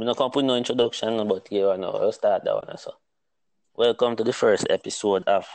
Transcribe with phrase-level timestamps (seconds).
[0.00, 1.90] I'm not gonna put no introduction, but here I know.
[1.90, 2.78] I'll start that one.
[2.78, 2.94] So,
[3.76, 5.46] welcome to the first episode of.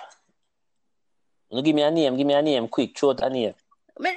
[1.50, 2.16] You give me a name.
[2.16, 2.68] Give me a name.
[2.68, 3.56] Quick, short a name.
[3.98, 4.10] Me,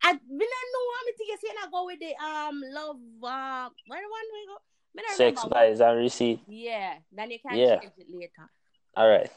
[0.00, 2.96] I, me not know how me think you say I go with the um love
[3.24, 4.54] uh where one we go.
[4.94, 5.56] Me not Sex, remember.
[5.56, 6.40] lies, and receipt.
[6.46, 7.80] Yeah, then you can Yeah.
[7.80, 8.48] change it later.
[8.96, 9.30] All right.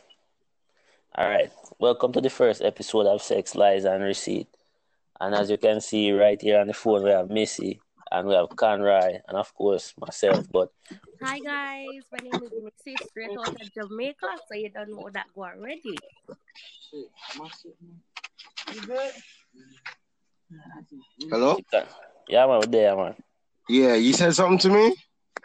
[1.16, 1.52] All right.
[1.80, 4.48] Welcome to the first episode of Sex, Lies, and Receipt.
[5.20, 7.82] And as you can see right here on the phone, we have Missy
[8.12, 10.46] and we have Conroy and of course myself.
[10.52, 10.70] But
[11.22, 15.28] Hi guys, my name is Missy, straight out of Jamaica, so you don't know that
[15.36, 15.98] go already.
[21.30, 21.58] Hello?
[22.30, 23.16] yeah, man, we're there, man.
[23.68, 24.96] Yeah, you said something to me?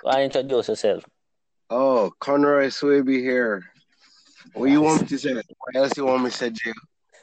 [0.02, 1.04] Why introduce yourself?
[1.70, 3.64] Oh, Conroy Swaby here.
[4.52, 5.34] What you want me to say?
[5.34, 6.72] What else you want me to say, Jay?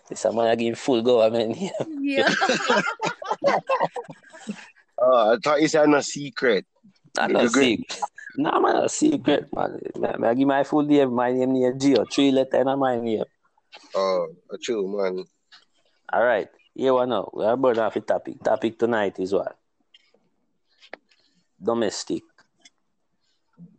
[0.10, 1.72] This a man I give full government here.
[1.88, 2.34] Yeah.
[5.02, 6.66] Oh, I thought you said no secret.
[7.16, 8.02] Not no secret.
[8.38, 9.80] No, man, a secret, man.
[9.98, 11.14] Man, I give my full name.
[11.14, 12.06] My name near Gio.
[12.12, 13.24] Three letter in my name.
[13.96, 14.28] Oh,
[14.62, 15.26] true, man.
[16.14, 16.48] All right.
[16.76, 17.30] Here we know.
[17.34, 18.42] We are burning off the topic.
[18.44, 19.58] Topic tonight is what?
[21.62, 22.24] Domestic.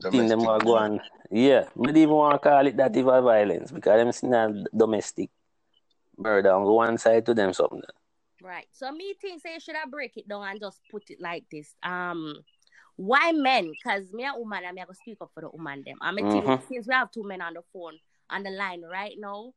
[0.03, 0.49] thing them Domestic.
[0.49, 1.01] are going.
[1.31, 5.31] Yeah, me even want to call it that even violence because them see that domestic
[6.19, 7.81] murder on one side to them something.
[8.43, 8.67] Right.
[8.73, 11.75] So me think say should I break it down and just put it like this.
[11.83, 12.43] Um
[12.97, 13.73] why men?
[13.83, 15.99] Cause me a woman and me I go speak up for the woman them.
[16.01, 16.69] I'm mean Mhm.
[16.69, 19.53] since we have two men on the phone on the line right now.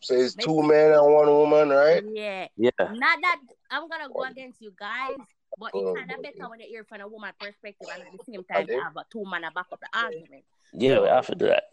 [0.00, 2.02] So it's two men and one woman, right?
[2.04, 2.48] Yeah.
[2.56, 3.40] Yeah, Not that
[3.70, 5.16] I'm gonna go against you guys,
[5.58, 6.32] but Oh, it's kind of okay.
[6.36, 8.96] better when you hear from a woman perspective and at the same time you have
[8.96, 10.44] a two man to back up the argument.
[10.72, 11.64] yeah, we have to do that.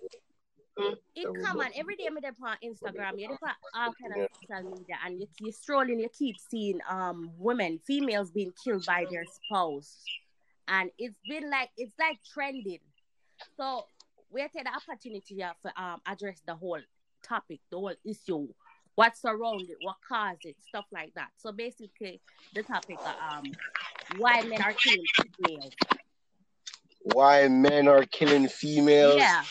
[0.78, 4.30] It come on every day me dey on Instagram, you dey on all kind of
[4.42, 9.06] social media and you you strolling, you keep seeing um women, females being killed by
[9.10, 10.04] their spouse.
[10.68, 12.80] And it's been like it's like trending.
[13.58, 13.86] So
[14.30, 16.82] we take the opportunity here for um address the whole
[17.24, 18.48] topic, the whole issue,
[18.96, 21.30] what's around it, what caused it, stuff like that.
[21.38, 22.20] So basically
[22.54, 23.44] the topic uh, um
[24.18, 25.06] why men are killing
[25.46, 25.74] females.
[27.14, 29.16] Why men are killing females?
[29.18, 29.44] Yeah.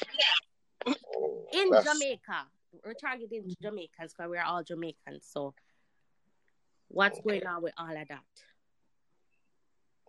[0.87, 2.47] Oh, in that's- Jamaica.
[2.85, 5.25] We're targeting Jamaicans because we're all Jamaicans.
[5.31, 5.55] So,
[6.89, 8.25] what's going on with all of that?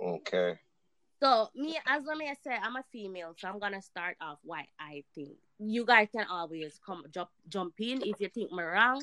[0.01, 0.59] Okay.
[1.21, 4.65] So, me, as I may say, I'm a female, so I'm gonna start off why
[4.79, 9.01] I think you guys can always come jump jump in if you think me wrong.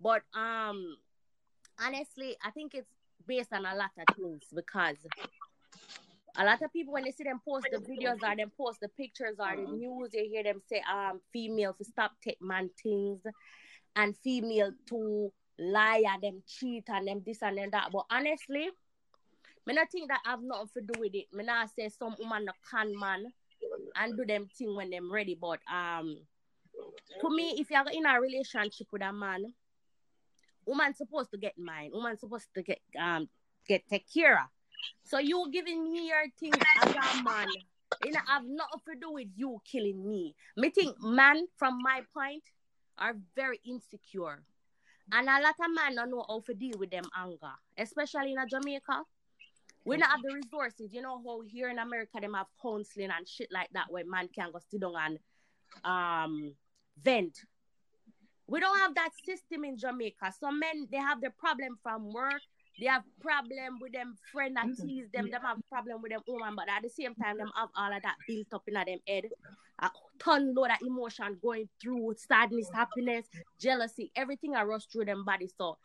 [0.00, 0.96] But um,
[1.80, 2.88] honestly, I think it's
[3.26, 4.96] based on a lot of things because
[6.36, 8.88] a lot of people when they see them post the videos or them post the
[8.88, 13.20] pictures or the news, you hear them say um female to stop take man things
[13.96, 17.88] and female to lie and them cheat and them this and them that.
[17.92, 18.70] But honestly,
[19.66, 21.26] me not think that I have nothing to do with it.
[21.32, 23.26] Me not say some woman no can man
[23.96, 25.36] and do them thing when them ready.
[25.40, 26.16] But um
[27.20, 29.52] to me, if you're in a relationship with a man,
[30.66, 31.90] woman supposed to get mine.
[31.92, 33.28] Woman supposed to get um
[33.68, 34.48] get take care of.
[35.02, 37.48] So you giving me your things as a man.
[38.04, 40.34] It have nothing to do with you killing me.
[40.56, 42.42] Me think man, from my point,
[42.98, 44.42] are very insecure.
[45.12, 47.52] And a lot of men don't know how to deal with them anger.
[47.76, 49.02] Especially in Jamaica.
[49.84, 50.92] We don't have the resources.
[50.92, 54.28] You know how here in America them have counseling and shit like that where man
[54.34, 55.18] can go sit down and
[55.84, 56.54] um
[57.02, 57.36] vent.
[58.46, 60.32] We don't have that system in Jamaica.
[60.38, 62.42] Some men they have their problem from work.
[62.78, 64.86] They have problem with them friend that mm-hmm.
[64.86, 65.30] tease them.
[65.30, 68.02] Them have problem with them woman, but at the same time, them have all of
[68.02, 69.24] that built up in them head.
[69.80, 73.26] A ton load of emotion going through sadness, happiness,
[73.60, 75.50] jealousy, everything I rush through them body.
[75.58, 75.76] So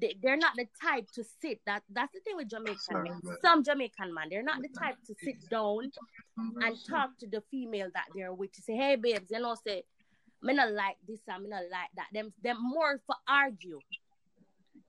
[0.00, 1.60] they, they're not the type to sit.
[1.66, 3.20] That that's the thing with Jamaican men.
[3.42, 4.84] Some Jamaican man, they're not the mm-hmm.
[4.84, 5.90] type to sit down
[6.36, 9.84] and talk to the female that they're with to say, hey babes, you know, say,
[10.42, 12.06] me not like this and me not like that.
[12.12, 13.80] Them them more for argue.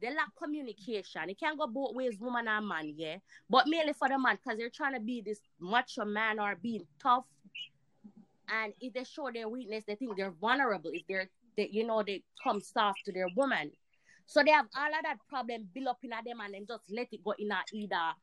[0.02, 1.30] They lack communication.
[1.30, 3.18] It can't go both ways, woman and man, yeah.
[3.50, 6.86] But mainly for the man, because they're trying to be this macho man or being
[7.02, 7.26] tough.
[8.50, 10.92] And if they show their weakness, they think they're vulnerable.
[10.94, 13.72] If they're, they, you know, they come soft to their woman.
[14.26, 17.08] So they have all of that problem built up in them and then just let
[17.12, 18.14] it go in either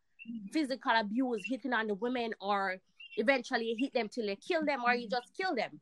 [0.52, 2.76] physical abuse hitting on the women or
[3.16, 5.80] eventually hit them till they kill them or you just kill them.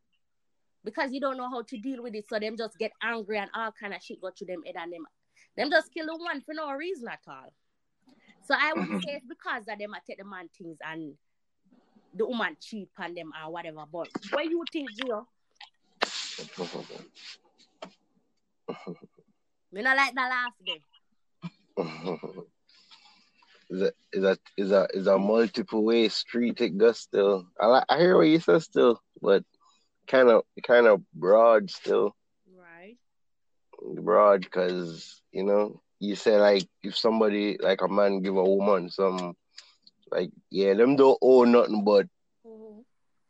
[0.85, 2.27] Because you don't know how to deal with it.
[2.29, 4.93] So them just get angry and all kind of shit go to them head and
[4.93, 5.07] them
[5.59, 7.53] them just kill the one for no reason at all.
[8.47, 9.01] So I would mm-hmm.
[9.01, 11.15] say it's because of them I take the man things and
[12.15, 13.85] the woman cheat on them or whatever.
[13.93, 15.27] But what you think, Gio?
[19.73, 20.81] Me not like that last day.
[23.71, 27.47] is a is a is a is a multiple way street it goes still.
[27.61, 29.45] I I hear what you said still, but
[30.07, 32.15] kind of kind of broad still.
[34.03, 38.89] Broad because you know you say like if somebody like a man give a woman
[38.91, 39.35] some
[40.11, 42.07] like yeah them don't owe nothing but
[42.45, 42.85] Mhm.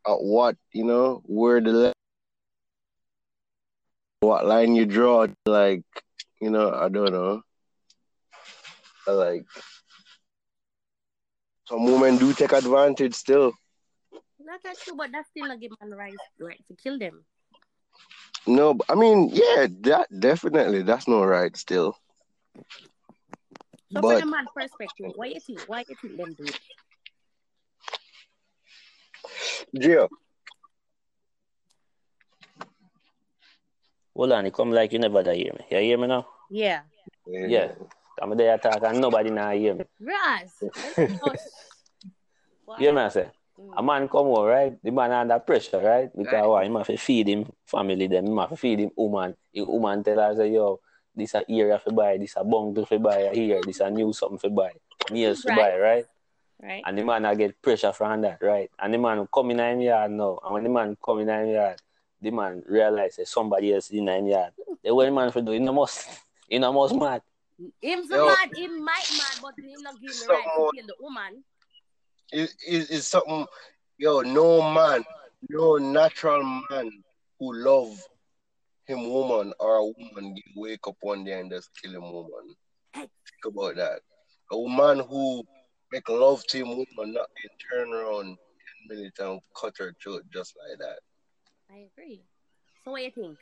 [0.06, 1.93] at what you know where the li-
[4.21, 5.83] what line you draw like
[6.41, 7.43] you know I don't know
[9.06, 9.45] I like
[11.69, 13.53] some women do take advantage still
[14.39, 17.25] Not that true, but that's still not give man right right to kill them.
[18.46, 21.96] No but, I mean yeah that definitely that's not right still
[23.93, 26.61] So but from a man perspective, why you think why you think them do it?
[29.76, 30.08] Gio
[34.14, 35.64] Hold on, it come like you never da hear me.
[35.70, 36.26] You hear me now?
[36.50, 36.81] Yeah.
[37.26, 37.70] Yeah.
[38.20, 39.85] I'm there talk and nobody now hear me.
[40.00, 40.52] Raz.
[42.64, 42.81] What?
[42.81, 43.31] You hear me I say?
[43.58, 43.72] Mm.
[43.76, 44.78] A man come over, right?
[44.82, 46.10] The man under pressure, right?
[46.16, 46.64] Because why?
[46.64, 49.34] He must feed him family then He must feed him woman.
[49.52, 50.81] The woman tell her say, yo,
[51.14, 54.38] this a area for buy, this a bungle for buy here, this a new something
[54.38, 54.72] for buy,
[55.10, 56.06] nails for buy, right?
[56.62, 56.82] Right.
[56.87, 58.70] And the man I get pressure from that, right?
[58.78, 60.38] And the man come in him yard now.
[60.44, 61.81] And when the man come in him yard,
[62.20, 64.52] the man realize that somebody else in him yard.
[64.82, 66.08] The way the man for do, he no must,
[66.49, 67.22] he no must mad.
[67.81, 68.26] Him's Yo.
[68.26, 71.44] mad, he might mad, but him not give the right to kill the woman.
[72.32, 73.46] It, it, it's something
[73.98, 75.04] yo no man
[75.48, 76.90] no natural man
[77.38, 77.98] who love
[78.88, 82.54] him woman or a woman can wake up one day and just kill him woman.
[82.94, 83.10] Think
[83.46, 84.00] about that.
[84.50, 85.44] A woman who
[85.92, 88.36] make love to him woman not can turn around
[88.88, 90.98] 10 minutes and cut her throat just like that.
[91.70, 92.22] I agree.
[92.84, 93.38] So what you think?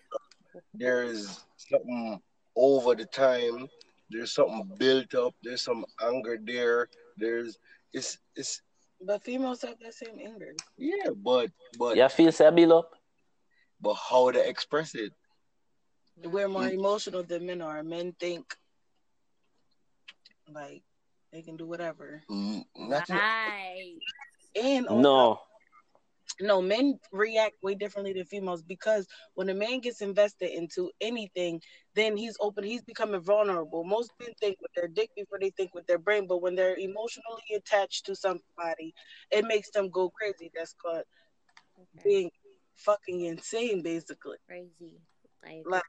[0.74, 2.20] there's something
[2.56, 3.68] over the time.
[4.10, 5.34] There's something built up.
[5.42, 6.88] There's some anger there.
[7.16, 7.58] There's
[7.92, 8.62] it's it's
[9.00, 10.54] But females have that same anger.
[10.78, 12.90] yeah but but You feel say build up?
[13.80, 15.12] but how to express it
[16.24, 17.82] We're more emotional than men are.
[17.84, 18.56] Men think
[20.48, 20.82] like
[21.32, 22.22] they can do whatever.
[22.30, 23.98] Mm, Not Right.
[24.54, 25.40] And on No.
[26.40, 31.60] No, men react way differently than females because when a man gets invested into anything,
[31.94, 33.84] then he's open, he's becoming vulnerable.
[33.84, 36.76] Most men think with their dick before they think with their brain, but when they're
[36.76, 38.94] emotionally attached to somebody,
[39.30, 40.50] it makes them go crazy.
[40.54, 41.04] That's called
[41.78, 42.02] Okay.
[42.04, 42.30] being
[42.74, 44.36] fucking insane, basically.
[44.46, 45.00] Crazy.
[45.44, 45.62] I.
[45.66, 45.84] Like,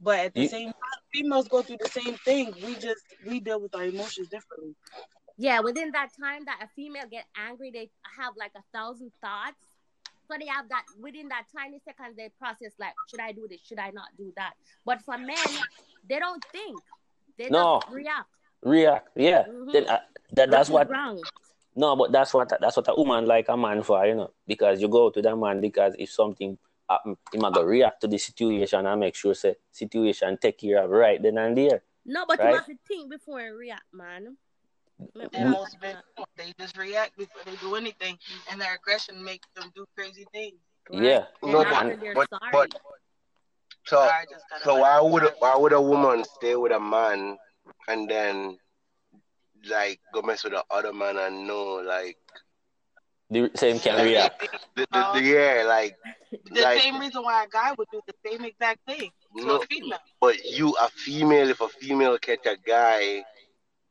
[0.00, 2.54] but at the You- same time, females go through the same thing.
[2.64, 4.74] We just we deal with our emotions differently.
[5.38, 9.56] Yeah, within that time that a female get angry, they have like a thousand thoughts.
[10.30, 13.60] So they have that within that tiny seconds they process like, should I do this?
[13.64, 14.54] Should I not do that?
[14.84, 15.36] But for men,
[16.08, 16.78] they don't think.
[17.38, 17.80] They No.
[17.80, 18.28] just react.
[18.62, 19.08] React.
[19.16, 19.44] Yeah.
[19.46, 19.72] Mhm.
[19.72, 20.00] Then, uh,
[20.32, 21.22] that, that's what wrong.
[21.76, 24.82] No, but that's what that's what a woman like a man for, you know, because
[24.82, 26.58] you go to that man because if something
[26.90, 30.82] happen, he might go react to the situation and make sure say situation take care
[30.82, 31.84] of right then and there.
[32.04, 32.48] No, but Right?
[32.50, 34.36] you have to think before you react, man.
[35.32, 35.96] And most men
[36.36, 38.18] they just react before they do anything,
[38.50, 40.56] and their aggression makes them do crazy things.
[40.90, 41.26] Yeah.
[41.42, 42.52] And No, after but- but- sorry.
[42.52, 42.80] but-
[43.84, 44.24] so I
[44.64, 47.38] so why would a, why would a woman stay with a man
[47.88, 48.58] and then
[49.66, 52.18] like go mess with the other man and know like
[53.30, 54.46] The same can react.
[54.76, 55.96] the, the, the yeah like
[56.52, 59.56] The like same reason why a guy would do the same exact thing to no
[59.56, 59.98] a female.
[60.20, 63.24] but you a female if a female catch a guy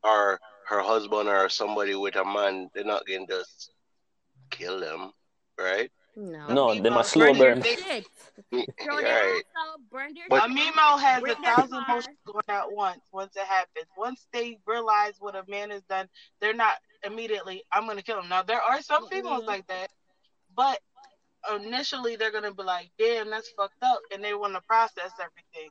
[0.03, 3.71] or her husband or somebody with a man they're not gonna just
[4.49, 5.11] kill them
[5.59, 6.47] right no.
[6.47, 7.61] No, they must Females slow burn burn.
[7.61, 8.05] their- right
[8.83, 11.85] Throw their ass out, burn their But- A Mimo has a thousand car.
[11.89, 13.01] emotions going at once.
[13.11, 16.09] Once it happens, once they realize what a man has done,
[16.39, 17.63] they're not immediately.
[17.71, 18.29] I'm gonna kill him.
[18.29, 19.47] Now there are some females Mhm.
[19.47, 19.91] like that,
[20.55, 20.79] but
[21.53, 25.69] initially they're gonna be like, "Damn, that's fucked up," and they want to process everything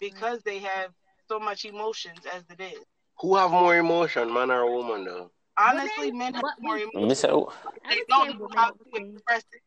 [0.00, 0.92] because they have
[1.28, 2.84] so much emotions as it is.
[3.20, 6.82] Who have more emotion man or woman though Honestly, Women- men have but more we-
[6.82, 7.08] emotions.
[7.08, 7.52] Me say, oh,
[7.88, 9.62] They don't say know how to express it.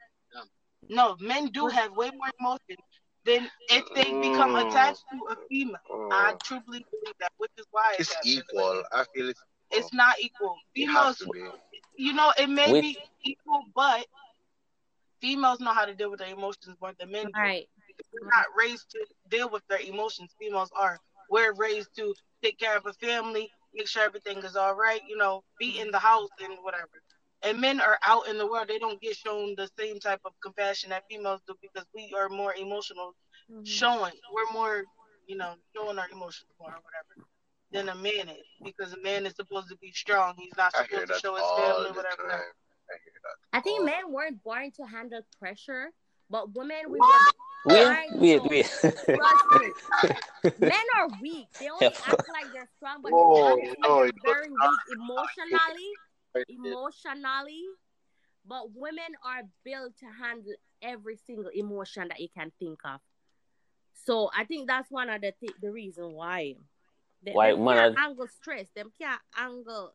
[0.90, 2.76] No, men do have way more emotion
[3.24, 4.68] than if they become Mm.
[4.70, 5.78] attached to a female.
[6.12, 10.20] I Oh, truly believe that, which is why it's equal i feel it's It's not
[10.20, 10.58] equal.
[10.76, 11.22] Females,
[11.96, 14.06] you know, it may With- be equal, but
[15.22, 17.32] females know how to deal with their emotions more than men do.
[17.40, 17.70] Right.
[18.14, 20.34] We're not raised to deal with their emotions.
[20.40, 21.00] Females are.
[21.30, 25.18] We're raised to take care of a family, make sure everything is all right, you
[25.18, 27.02] know, be in the house and whatever.
[27.44, 28.68] And men are out in the world.
[28.68, 32.30] They don't get shown the same type of compassion that females do because we are
[32.30, 33.16] more emotional,
[33.50, 33.66] Mhm.
[33.66, 34.14] showing.
[34.32, 34.84] We're more,
[35.28, 37.28] you know, showing our emotions more or whatever.
[37.72, 40.36] than a man is because a man is supposed to be strong.
[40.38, 42.32] He's not supposed to show his all family, whatever.
[42.32, 43.58] I hear that.
[43.58, 45.92] I think men weren't born to handle pressure,
[46.30, 47.10] but women we What?
[47.10, 48.66] were Wait, Right, wait, so- wait.
[48.66, 49.74] Trust me.
[50.60, 51.48] Men are weak.
[51.60, 52.00] They only Yeah.
[52.06, 55.92] act like they're strong, but Whoa, no, they're you very weak emotionally.
[56.48, 57.66] Emotionally,
[58.46, 63.02] but women are built to handle every single emotion that you can think of.
[64.06, 66.56] So I think that's one of the th- the reason why.
[67.24, 68.68] They, Why them man can't angle stress.
[68.76, 69.94] Them can't angle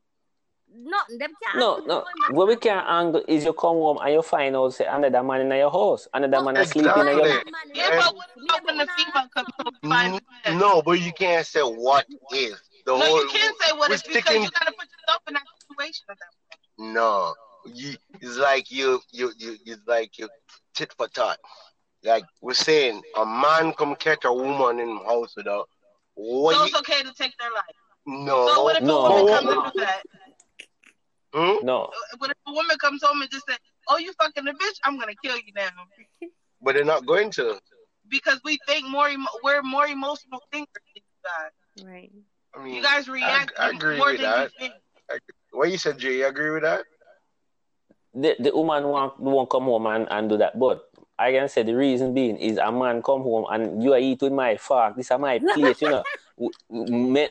[0.74, 1.18] nothing.
[1.18, 1.82] Them can't No, no.
[2.00, 2.34] emotion.
[2.36, 5.40] What we can angle is you come home and you find out say another man
[5.42, 8.16] in your house, another man asleep in your That man Yeah, is but weak.
[8.16, 10.92] what about when the Maybe female not comes home some- to find Mm, No, but
[11.00, 12.60] you can't say what is.
[12.84, 15.34] The No, whole you can't say what we're because sticking- you gotta put yourself in
[15.34, 16.28] that situation at that
[16.78, 16.94] point.
[16.94, 17.34] No,
[17.66, 20.28] you, it's like you, you, you, it's like you
[20.74, 21.38] tit for tat.
[22.02, 25.68] Like we're saying, a man come catch a woman in the house without.
[26.14, 26.54] What?
[26.56, 27.76] So you- it's okay to take their life.
[28.04, 28.48] no.
[28.48, 29.06] So what if No.
[29.06, 30.02] a woman comes and do that?
[31.34, 31.88] No.
[32.18, 33.56] What if a woman comes home and just say,
[33.88, 34.78] "Oh, you fucking a bitch?
[34.84, 35.70] I'm gonna kill you now,"
[36.60, 37.58] But they're not going to.
[38.08, 39.08] because we think more.
[39.08, 41.86] Emo- we're more emotional thinkers than you guys.
[41.88, 42.12] Right.
[42.54, 44.50] I mean, You guys react I agree more with than that.
[44.60, 44.74] you think.
[45.52, 46.18] what you said, Jay?
[46.18, 46.84] You agree with that?
[48.14, 50.58] The the woman won't, won't come home and, and do that.
[50.58, 50.84] But
[51.18, 54.34] I can say the reason being is a man come home and you are eating
[54.36, 54.96] my fork.
[54.96, 56.04] This is my plate, you know.
[56.38, 56.52] W-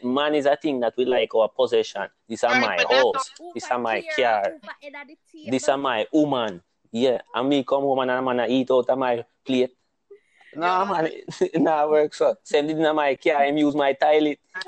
[0.03, 2.07] m- Man is a thing that we like our possession.
[2.27, 3.31] This are my but that's house.
[3.39, 4.51] Who This for my car.
[4.51, 5.51] who for head of the table.
[5.51, 6.61] This is my woman.
[6.91, 7.21] Yeah.
[7.33, 9.71] And me come home and I'm gonna eat out of my plate.
[10.53, 10.83] No, Yeah.
[10.91, 12.35] man, it nah work so.
[12.43, 14.39] Send it in my car and use my toilet.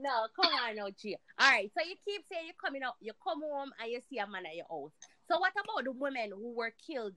[0.00, 1.16] No, come on now, G.
[1.38, 4.18] All right, so you keep saying you're coming out, you come home and you see
[4.18, 4.90] a man at your house.
[5.30, 7.16] So what about the women who were killed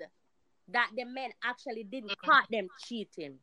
[0.69, 3.39] that the men actually didn't caught them cheating?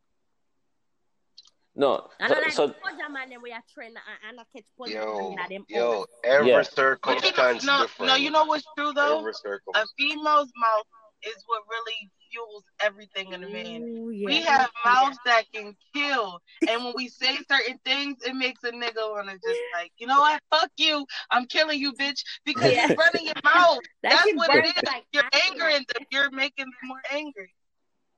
[1.75, 2.07] No.
[2.19, 4.65] And So, I like so so, man them we are trained and, and I catch
[4.77, 6.57] punch Yo, them yo, every Yeah.
[6.57, 8.09] But you know, circumstance no, different.
[8.11, 9.19] no, you know what's true though?
[9.19, 9.33] Every
[9.75, 10.85] A female's mouth
[11.23, 13.81] is what really fuels everything in a man.
[13.83, 18.63] Ooh, We have mouths that can kill, and when we say certain things, it makes
[18.63, 20.41] a nigga wanna just like, you know what?
[20.51, 21.05] Fuck you!
[21.31, 22.87] I'm killing you, bitch, because Yeah.
[22.87, 23.79] you're running your mouth.
[24.03, 25.41] That That's what it burns like You're acid.
[25.51, 26.05] angering them.
[26.11, 27.53] You're making them more angry.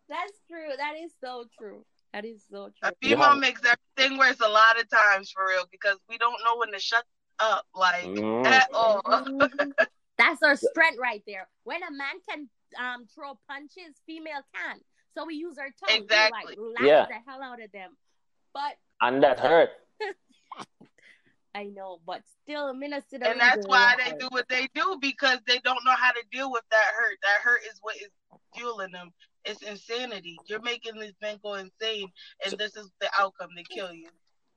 [0.10, 0.70] That's true.
[0.78, 1.86] That is so true.
[2.18, 2.74] That is so true.
[2.82, 3.12] A true.
[3.12, 3.40] female Yeah.
[3.40, 6.80] makes everything worse a lot of times for real because we don't know when to
[6.80, 7.04] shut
[7.38, 9.02] up, like mm, at all.
[10.18, 11.48] That's our strength right there.
[11.64, 14.80] When a man can um throw punches, female can.
[15.14, 16.08] So we use our tongue.
[16.08, 17.06] to, like laugh Yeah.
[17.06, 17.96] the hell out of them.
[18.52, 19.70] But and that hurt.
[21.54, 23.18] I know, but still, minister.
[23.24, 26.52] and that's why they do what they do because they don't know how to deal
[26.52, 27.18] with that hurt.
[27.22, 28.10] That hurt is what is
[28.56, 29.12] fueling them.
[29.48, 30.38] It's insanity.
[30.46, 32.10] You're making these men go insane,
[32.44, 33.50] and So- this is the outcome.
[33.56, 34.10] They kill you,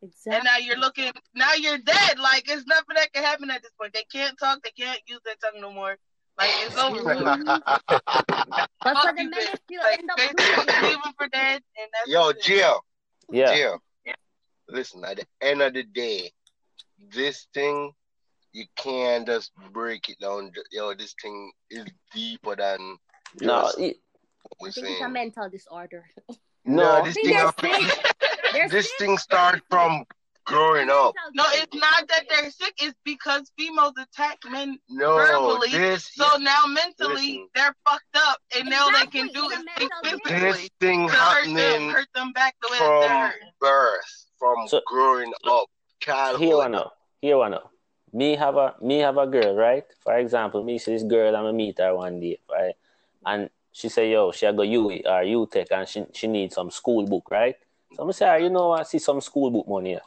[0.02, 0.34] Exactly.
[0.36, 1.12] and now you're looking.
[1.34, 2.18] Now you're dead.
[2.18, 3.92] Like it's nothing that can happen at this point.
[3.94, 4.62] They can't talk.
[4.62, 5.96] They can't use their tongue no more.
[6.38, 7.04] Like it's over.
[7.04, 7.60] with.
[8.82, 9.50] But for Fuck the you, men, bitch.
[9.50, 12.42] they still Like end up they leave them for dead, and that's Yo, it.
[12.42, 12.84] Jill,
[13.30, 13.54] Yeah.
[13.54, 13.78] Jill.
[14.68, 16.30] Listen, at the end of the day,
[17.12, 17.92] this thing
[18.52, 20.50] you can't just break it down.
[20.72, 22.96] Yo, this thing is deeper than
[23.40, 24.09] No, just it- what we're
[24.66, 26.04] I think it's a mental disorder.
[26.64, 27.04] No, no.
[27.04, 27.32] this See, thing,
[28.52, 28.70] they're sick.
[28.70, 30.04] This thing start from
[30.44, 31.14] growing up.
[31.34, 32.74] No, it's not that they're sick.
[32.82, 35.70] It's because females attack men No, verbally.
[35.70, 37.48] this So now mentally Listen.
[37.54, 41.08] they're fucked up, and now they can do it's a is think physically this thing
[41.08, 45.32] to hurt them, happening hurt them back the way they're from birth, from So- growing
[45.48, 45.68] up,
[46.38, 46.90] Here I know.
[47.22, 47.70] Here I know.
[48.12, 49.84] Me have a me have a girl, right?
[50.02, 52.74] For example, me see this girl I'ma meet her one day, right?
[53.24, 57.06] And she say, yo, she go UE or UTech and she she needs some school
[57.06, 57.56] book, right?
[57.94, 59.98] So I say, "Ah, you know what, see some school book money.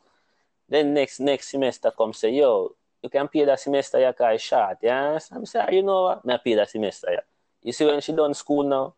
[0.69, 4.77] Then next next semester come say, yo, you can pay that semester yeah, it's short,
[4.81, 5.17] yeah?
[5.17, 7.25] So I say, "Ah, you know what, me pay that semester, yeah.
[7.61, 8.95] You see when she done school now,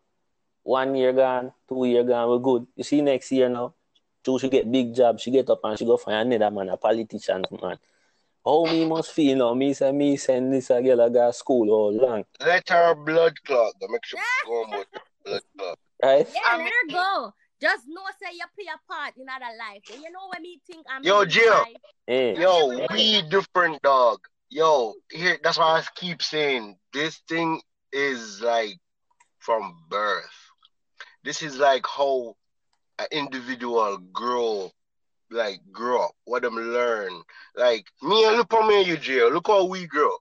[0.62, 2.66] one year gone, two year gone, we're good.
[2.76, 3.74] You see next year now,
[4.24, 6.76] till she get big job, she get up and she go find another man, a
[6.76, 7.78] politician man.
[8.46, 9.54] How me must feel now?
[9.54, 13.34] Me say me send this a girl a go school all long, Let her blood
[13.44, 13.74] clot.
[13.80, 14.86] Go make sure go on with
[15.24, 15.78] blood clot.
[16.04, 16.26] right?
[16.32, 17.34] Yeah, I let her go.
[17.60, 19.82] Just know, say you play a part in other life.
[19.88, 21.50] You know what me think I'm Yo, in Jill.
[21.50, 21.76] life,
[22.06, 24.20] Eh, Yo, we different dog.
[24.48, 27.60] Yo, here that's why I keep saying this thing
[27.92, 28.78] is like
[29.40, 30.30] from birth.
[31.24, 32.36] This is like how
[33.00, 34.70] an individual grow,
[35.30, 37.22] like grow up, what them learn.
[37.56, 39.32] Like me and look on me and you, Jill.
[39.32, 40.16] Look how we grow.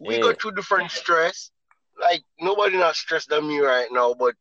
[0.00, 1.50] We go through different stress.
[2.00, 4.34] Like nobody not stressed than me right now, but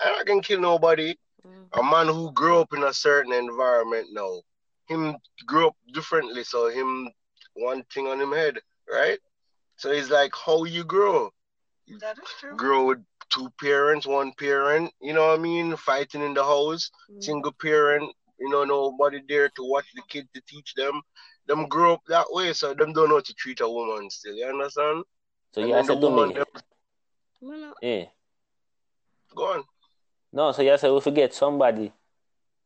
[0.00, 1.14] I not gonna kill nobody.
[1.46, 1.78] Mm.
[1.78, 4.40] A man who grew up in a certain environment now,
[4.86, 7.10] him grew up differently, so him
[7.54, 8.58] one thing on him head,
[8.90, 9.18] right?
[9.76, 11.30] So it's like how you grow.
[12.00, 12.56] That is true.
[12.56, 12.98] Grow with
[13.30, 15.76] two parents, one parent, you know what I mean?
[15.76, 17.22] Fighting in the house, Mm.
[17.22, 21.00] single parent, you know, nobody there to watch the kid to teach them.
[21.46, 24.34] Them grow up that way, so them don't know how to treat a woman still.
[24.34, 25.04] You understand?
[25.52, 28.04] So And you then said the to woman, me, them, yeah.
[29.34, 29.64] go on.
[30.32, 31.92] No, so you said we forget somebody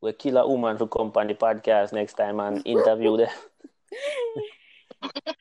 [0.01, 3.31] we kill a woman to come on the podcast next time and interview them.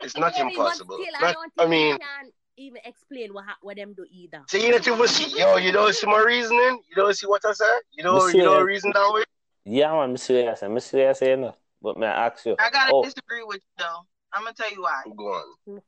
[0.01, 0.95] It's not Maybe, but impossible.
[0.95, 4.05] still, I Not, don't I mean, we can even explain what ha- what them do
[4.11, 4.41] either.
[4.49, 6.81] see, you don't even see, yo, you don't see my reasoning?
[6.89, 7.79] You don't see what I said?
[7.91, 8.37] You know, Monsieur.
[8.39, 9.23] you don't reason that way?
[9.65, 10.61] Yeah, I'm serious.
[10.61, 11.55] I'm serious, you know.
[11.81, 12.55] But may I ask you?
[12.59, 14.05] I gotta oh, disagree with you though.
[14.33, 15.03] I'm gonna tell you why.
[15.15, 15.81] Go on.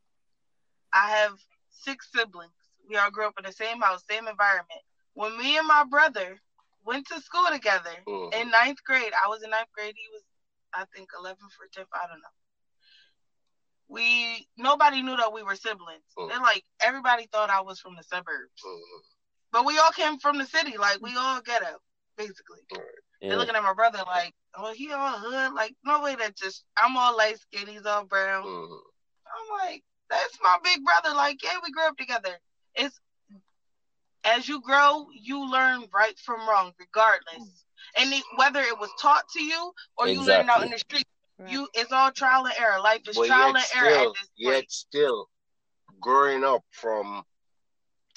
[0.94, 1.34] I have
[1.70, 2.52] six siblings.
[2.90, 4.82] We all grew up in the same house, same environment.
[5.14, 6.40] When me and my brother
[6.86, 8.34] went to school together Mhm.
[8.34, 9.96] in ninth grade, I was in ninth grade.
[9.98, 10.24] He was,
[10.74, 11.90] I think, 11th or 10th.
[11.94, 12.28] I don't know.
[13.88, 16.04] We nobody knew that we were siblings.
[16.18, 16.30] Mm.
[16.30, 19.02] They're like everybody thought I was from the suburbs, Mhm.
[19.52, 20.78] but we all came from the city.
[20.78, 21.80] Like we all ghetto,
[22.18, 22.60] basically.
[23.22, 25.54] They're looking at my brother like, oh, he all hood.
[25.54, 28.44] Like no way that just I'm all light skinned, he's all brown.
[28.44, 28.80] Mhm.
[29.28, 31.16] I'm like, that's my big brother.
[31.16, 32.38] Like, yeah, we grew up together.
[32.76, 33.00] It's
[34.24, 37.64] as you grow, you learn right from wrong, regardless.
[37.98, 41.06] And it, whether it was taught to you or you learned out in the street,
[41.38, 41.52] Right.
[41.52, 42.80] you it's all trial and error.
[42.80, 45.30] Life is But trial yet and error at this yet still,
[46.00, 47.26] growing up from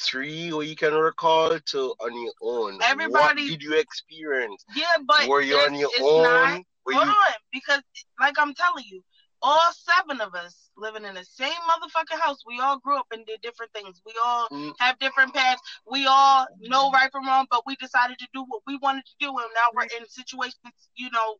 [0.00, 2.80] three, or you can recall, to on your own.
[2.82, 4.64] Everybody- what did you experience?
[4.74, 6.22] Yeah, but Were you on your own?
[6.22, 7.10] not- Were Hold you?
[7.12, 7.82] on, because
[8.18, 9.02] like I'm telling you,
[9.42, 12.38] all seven of us living in the same motherfucking house.
[12.46, 14.00] We all grew up and did different things.
[14.04, 14.74] We all Mm.
[14.80, 15.60] have different paths.
[15.86, 19.14] We all know right from wrong, but we decided to do what we wanted to
[19.20, 21.38] do, and now we're in situations, you know,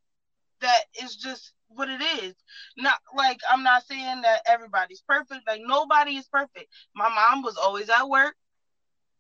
[0.61, 2.35] that is just what it is.
[2.77, 5.47] Not like I'm not saying that everybody's perfect.
[5.47, 6.73] Like nobody is perfect.
[6.95, 8.37] My mom was always at work,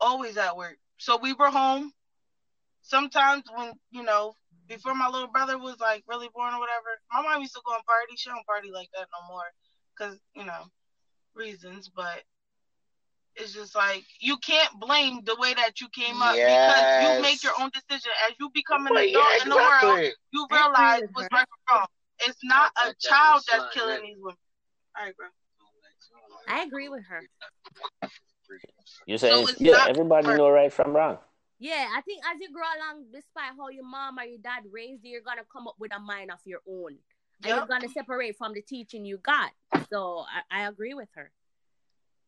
[0.00, 0.76] always at work.
[0.98, 1.92] So we were home.
[2.82, 4.34] Sometimes when you know,
[4.68, 7.74] before my little brother was like really born or whatever, my mom used to go
[7.74, 8.14] and party.
[8.16, 9.44] She don't party like that no more,
[9.98, 10.64] cause you know,
[11.34, 11.90] reasons.
[11.94, 12.22] But
[13.36, 17.42] it's just like you can't blame the way that you came up because you make
[17.42, 18.10] your own decision.
[18.28, 21.86] As you become an adult yeah, in the world, you realize what's right and wrong.
[22.20, 24.02] It's not a child that's killing that.
[24.02, 24.36] these women.
[24.98, 25.26] All right, bro.
[26.48, 27.22] I agree with her.
[29.06, 31.18] You're saying, it's yeah, not everybody for- know right from wrong.
[31.60, 35.04] Yeah, I think as you grow along, despite how your mom or your dad raised
[35.04, 36.98] you, you're gonna come up with a mind of your own.
[37.42, 39.50] And you're gonna separate from the teaching you got.
[39.90, 41.32] So I, I agree with her.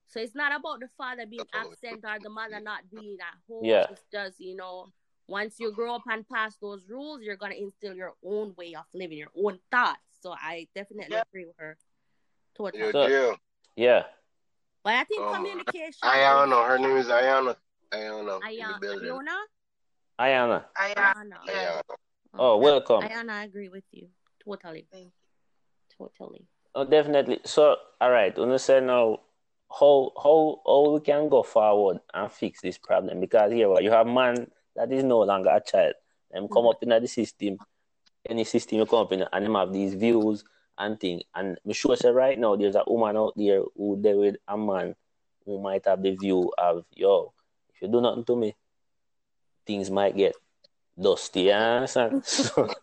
[0.09, 1.76] So it's not about the father being Definitely.
[1.90, 3.64] absent or the mother not being at home.
[3.64, 3.87] Yeah.
[3.90, 4.92] It's just, you know,
[5.28, 8.85] once you grow up and pass those rules, you're gonna instill your own way of
[8.92, 10.00] living, your own thoughts.
[10.20, 11.28] So I definitely Yep.
[11.28, 11.78] agree with her.
[12.56, 12.83] Totally.
[12.87, 13.37] Yeah, So- deal.
[13.76, 14.02] Yeah.
[14.82, 16.08] But I think Um, communication.
[16.08, 17.56] Ayana, her name is Ayana.
[17.92, 18.80] Ayana Ayana.
[19.00, 19.38] Ayana?
[20.18, 20.64] Ayana.
[20.76, 21.44] Ayana.
[21.46, 21.82] Ayana.
[22.38, 23.02] Oh, welcome.
[23.02, 24.08] Ayana, I agree with you.
[24.44, 24.86] Totally.
[24.90, 25.12] Thank
[25.98, 26.46] Totally.
[26.74, 27.40] Oh, definitely.
[27.44, 28.36] So, all right.
[28.38, 29.20] When you say now,
[29.70, 33.20] how how how we can go forward and fix this problem?
[33.20, 35.94] Because here, what you have man that is no longer a child.
[36.30, 37.58] Them come up in the system,
[38.28, 40.44] any system you come up in, and them have these views
[40.80, 41.22] and thing.
[41.34, 44.56] And me sure say right now, there's a woman out there who there with a
[44.56, 44.96] man
[45.44, 47.32] who might have the view of yo,
[47.74, 48.56] if you do nothing to me,
[49.66, 50.34] things might get
[51.00, 51.42] dusty.
[51.42, 52.24] You understand?
[52.32, 52.74] So,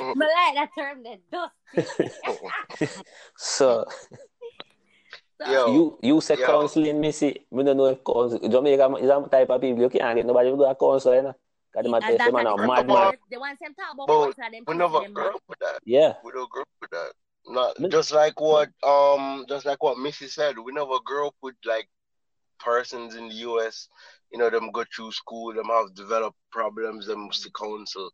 [0.00, 3.02] I like that term, that dusty.
[3.36, 3.86] so
[5.40, 5.72] So, Yo.
[5.72, 6.46] You you say Yo.
[6.46, 7.46] counseling, me see.
[7.52, 8.40] Me don't know if counsel.
[8.42, 11.22] Jamaica is that type of people you can't get nobody to go to counsel, you
[11.22, 11.34] know.
[11.74, 13.74] Cause them a and tell them man are a the mad people- The ones them
[13.74, 15.78] talk about But counsel, them We never them grew up with that.
[15.84, 16.14] Yeah.
[16.24, 17.12] We don't grow up with that.
[17.46, 21.34] Not But- just like what um just like what Missy said, we never grew up
[21.42, 21.88] with like
[22.58, 23.88] persons in the US,
[24.32, 28.10] you know, them go through school, them have developed problems, them see counsel.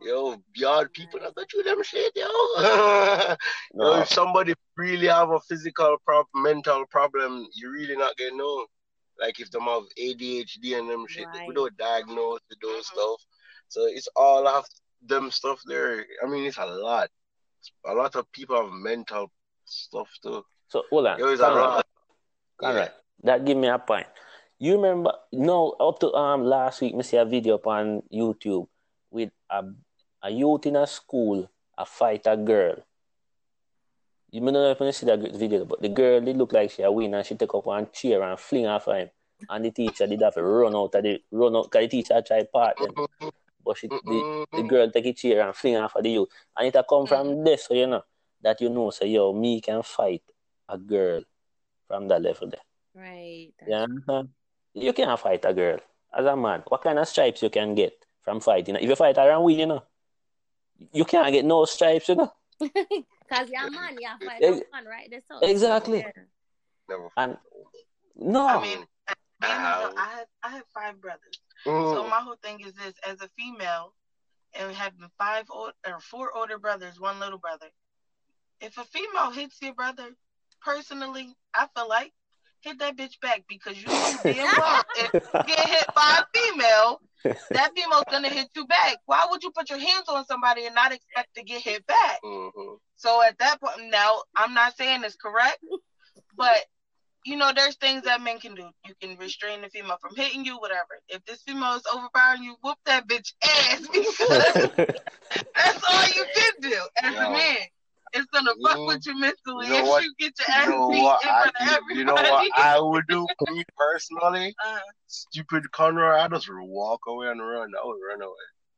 [0.00, 2.22] Yo, yard people that go through them shit, yo.
[2.58, 3.36] yo
[3.74, 4.00] No.
[4.00, 8.66] if somebody really have a physical problem, mental problem, you really not gonna know.
[9.20, 11.48] Like if them have ADHD and them shit, Right.
[11.48, 12.92] we don't diagnose with those Mhm.
[12.92, 13.20] stuff.
[13.68, 14.64] So it's all of
[15.02, 16.06] them stuff there.
[16.22, 17.10] I mean, it's a lot.
[17.84, 19.30] A lot of people have mental
[19.64, 20.44] stuff too.
[20.68, 21.18] So hold on.
[21.18, 21.86] Yo, it's a Conrad, lot.
[22.58, 22.92] Conrad,
[23.24, 24.06] that give me a point.
[24.58, 28.68] You remember no up to um last week me see a video upon YouTube
[29.10, 29.64] with a
[30.22, 32.74] a youth in a school a fight a girl.
[34.30, 36.92] You may not you see that video, but the girl did look like she a
[36.92, 39.08] win and she take up one chair and fling off him.
[39.48, 42.22] And the teacher did have to run out of the run out because the teacher
[42.26, 43.30] tried part them.
[43.64, 46.28] but she, the, the girl take a chair and fling off of the youth.
[46.56, 47.44] And it a come from mm.
[47.44, 48.02] this, so you know,
[48.42, 50.22] that you know, so yo, me can fight
[50.68, 51.22] a girl
[51.86, 52.60] from that level there.
[52.94, 53.52] Right.
[53.66, 54.28] Yeah, understand?
[54.28, 54.82] Uh-huh.
[54.82, 55.78] You can't fight a girl
[56.16, 56.62] as a man.
[56.68, 58.76] What kind of stripes you can get from fighting?
[58.76, 59.82] If you fight around with, you know,
[60.92, 62.32] you can't get no stripes, you know.
[63.30, 65.08] Cause you're a man, you're fight Ex- for fun, right?
[65.10, 65.40] That's all.
[65.40, 65.98] Exactly.
[65.98, 66.10] Yeah.
[66.88, 67.10] Never.
[67.16, 67.36] And
[68.16, 68.86] no, I mean, being
[69.42, 71.38] I have I have five brothers.
[71.66, 71.94] Mm.
[71.94, 73.92] So my whole thing is this: as a female,
[74.58, 77.66] and having five old, or four older brothers, one little brother.
[78.60, 80.10] If a female hits your brother,
[80.60, 82.12] personally, I feel like
[82.60, 86.38] hit that bitch back because you know damn well if you get hit by a
[86.38, 87.00] female,
[87.50, 88.96] that female's gonna hit you back.
[89.06, 92.20] Why would you put your hands on somebody and not expect to get hit back?
[92.22, 92.78] Mhm.
[92.96, 95.58] So at that point, now I'm not saying it's correct,
[96.36, 96.64] but
[97.24, 98.70] you know, there's things that men can do.
[98.86, 101.00] You can restrain the female from hitting you, whatever.
[101.08, 104.68] If this female is overpowering you, whoop that bitch ass because
[105.54, 107.26] that's all you can do as Yeah.
[107.28, 107.56] a man.
[108.12, 110.54] It's gonna fuck You- with you mentally you know if what- you get your You
[110.62, 111.22] ass know beat what?
[111.22, 111.98] in I, front of you, everybody.
[111.98, 114.54] you know what I would do, me personally?
[114.64, 117.72] Uh, Stupid Conroy, I just walk away and run.
[117.74, 118.32] I would run away.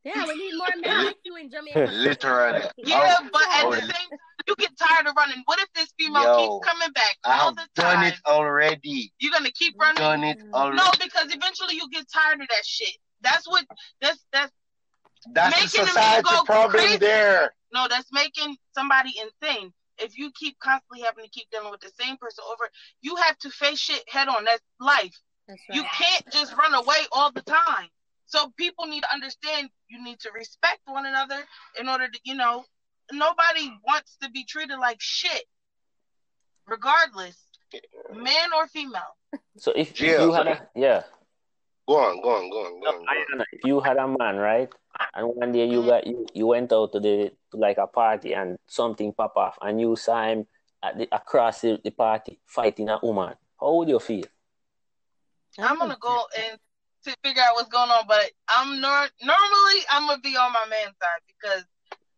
[0.05, 1.91] Yeah, we need more men like you in Jamaica.
[1.93, 2.63] Literally.
[2.79, 5.43] yeah, but at Oh, the same, time, you get tired of running.
[5.45, 9.13] What if this female Yo, keeps coming back all I've the done it already.
[9.19, 9.97] You're gonna keep running.
[9.97, 10.77] Done it already.
[10.77, 12.97] No, because eventually you get tired of that shit.
[13.23, 13.65] That's what
[14.01, 14.53] that's that's
[15.35, 16.97] That's the making the society man go problem crazy.
[16.97, 17.53] there.
[17.73, 19.73] No, that's making somebody insane.
[19.99, 22.69] If you keep constantly having to keep dealing with the same person over,
[23.03, 24.45] you have to face shit head on.
[24.45, 25.15] That's life.
[25.47, 27.89] That's You can't just run away all the time.
[28.27, 31.43] So people need to understand you need to respect one another
[31.79, 32.65] in order to, you know,
[33.13, 35.45] nobody wants to be treated like shit,
[36.67, 37.37] regardless,
[38.15, 39.17] man or female.
[39.59, 40.23] so if, if Yeah.
[40.23, 41.03] you had a yeah,
[41.89, 43.05] Go on, go on, go on, go on.
[43.05, 43.45] Go on.
[43.51, 44.69] If you had a man, right,
[45.15, 48.33] and one day you got you, you went out to the to like a party
[48.35, 50.47] and something pop off and you saw him
[50.83, 54.25] at the, across the, the party fighting a woman, how would you feel?
[55.59, 56.59] I'm gonna go and
[57.05, 60.67] to figure out what's going on, but I'm nor- normally I'm gonna be on my
[60.69, 61.65] man's side because,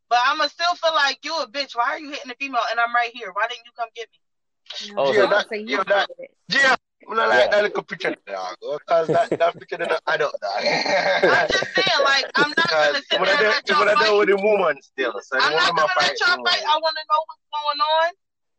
[0.09, 1.75] but I'm gonna still feel like you a bitch.
[1.77, 3.31] Why are you hitting a female and I'm right here?
[3.33, 4.95] Why didn't you come get me?
[4.97, 6.09] Oh, Yeah, so- that- so you yeah, that-
[6.49, 6.77] Yeah,
[7.09, 7.51] I'm not like Yeah.
[7.51, 8.57] that little picture, dog.
[8.61, 13.09] Because that, that picture didn't add up, I'm just saying, like I'm not gonna sit
[13.11, 14.19] there and done, let y'all I done fight.
[14.19, 15.13] with the woman still.
[15.23, 16.63] So I'm not gonna let fight y'all fight.
[16.65, 18.13] I want to know what's going on,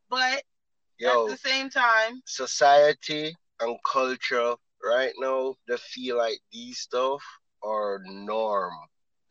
[0.10, 0.43] but
[0.99, 7.21] Yo, at the same time, society and culture right now, they feel like these stuff
[7.63, 8.73] are norm,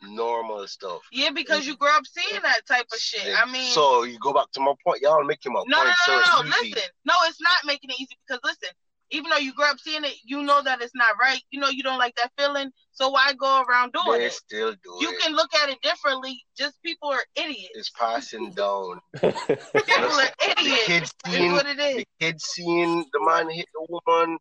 [0.02, 1.02] normal stuff.
[1.12, 3.34] yeah, because you grew up seeing that type of shit.
[3.38, 5.02] I mean, so you go back to my point.
[5.02, 6.56] Y'all making my no, no, point no, so no, no.
[6.62, 6.74] easy.
[6.74, 8.70] Listen, no, it's not making it easy because listen,
[9.12, 11.40] even though you grew up seeing it, you know that it's not right.
[11.50, 14.32] You know you don't like that feeling, so why go around doing They it?
[14.32, 15.20] still do You it.
[15.20, 16.42] can look at it differently.
[16.56, 17.70] Just people are idiots.
[17.74, 19.00] It's passing down.
[19.20, 20.86] People are The idiots.
[20.86, 21.96] kids That's seeing what it is.
[21.96, 24.38] the kid seeing the man hit the woman,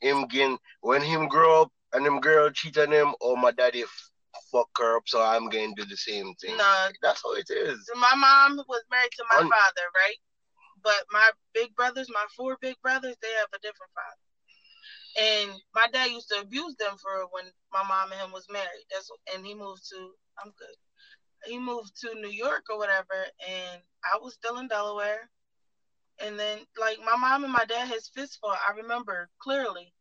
[0.00, 3.84] him getting when him grow up and them girl cheat on him, or my daddy
[4.52, 6.56] fuck her up, so I'm gonna do the same thing.
[6.56, 7.86] Nah, That's how it is.
[7.92, 10.16] So my mom was married to my Un- father, right?
[10.86, 14.22] But my big brothers, my four big brothers, they have a different father.
[15.18, 18.86] And my dad used to abuse them for when my mom and him was married.
[18.92, 20.12] That's and he moved to
[20.44, 20.76] I'm good.
[21.50, 25.28] He moved to New York or whatever, and I was still in Delaware.
[26.24, 28.38] And then like my mom and my dad has fist.
[28.44, 29.92] I remember clearly.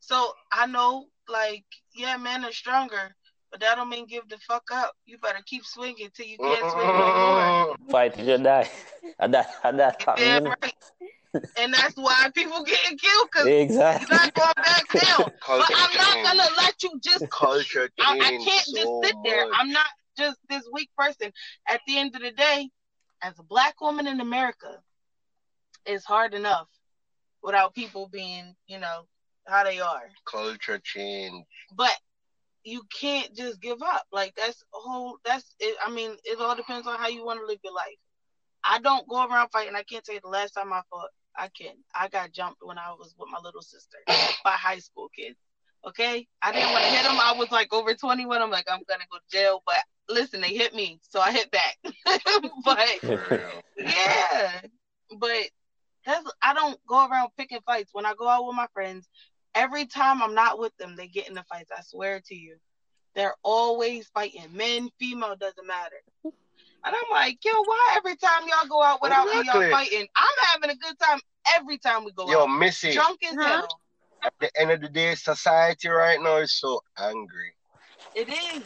[0.00, 3.14] So I know like yeah, men are stronger,
[3.56, 4.92] but that don't mean give the fuck up.
[5.06, 7.76] You better keep swinging till you can't swing no more.
[7.90, 8.68] Fight till you die.
[9.18, 11.42] And that and that happen, Yeah, right.
[11.58, 14.06] And that's why people getting killed because Exactly.
[14.10, 15.30] you're not going back down.
[15.46, 17.30] But I'm not gonna let you just.
[17.30, 19.48] Culture I, I can't just so sit there.
[19.48, 19.56] much.
[19.58, 19.86] I'm not
[20.18, 21.32] just this weak person.
[21.68, 22.68] At the end of the day,
[23.22, 24.80] as a black woman in America,
[25.86, 26.66] it's hard enough
[27.42, 29.06] without people being, you know,
[29.46, 30.10] how they are.
[30.26, 31.46] Culture change.
[31.74, 31.96] But
[32.66, 34.04] you can't just give up.
[34.12, 35.18] Like that's a whole.
[35.24, 35.76] That's it.
[35.84, 37.96] I mean, it all depends on how you want to live your life.
[38.64, 39.76] I don't go around fighting.
[39.76, 41.10] I can't tell you the last time I fought.
[41.36, 41.74] I can.
[41.94, 43.98] I got jumped when I was with my little sister
[44.44, 45.38] by high school kids.
[45.86, 47.18] Okay, I didn't want to hit them.
[47.20, 48.42] I was like over 21.
[48.42, 49.62] I'm like, I'm gonna go to jail.
[49.64, 49.76] But
[50.08, 51.76] listen, they hit me, so I hit back.
[52.64, 52.88] but
[53.76, 54.60] yeah,
[55.16, 55.50] but
[56.04, 57.90] that's I don't go around picking fights.
[57.92, 59.08] When I go out with my friends,
[59.56, 61.72] every time I'm not with them, they get in the fights.
[61.76, 62.56] I swear to you,
[63.16, 64.46] they're always fighting.
[64.52, 65.96] Men, female, doesn't matter.
[66.84, 70.06] And I'm like, yo, why every time y'all go out without me, y'all fighting?
[70.16, 71.18] I'm having a good time
[71.56, 72.48] every time we go Yo, out.
[72.48, 73.62] Yo, Missy, Drunk as Huh?
[73.62, 73.80] hell.
[74.22, 77.54] at the end of the day, society right now is so angry.
[78.14, 78.62] It is.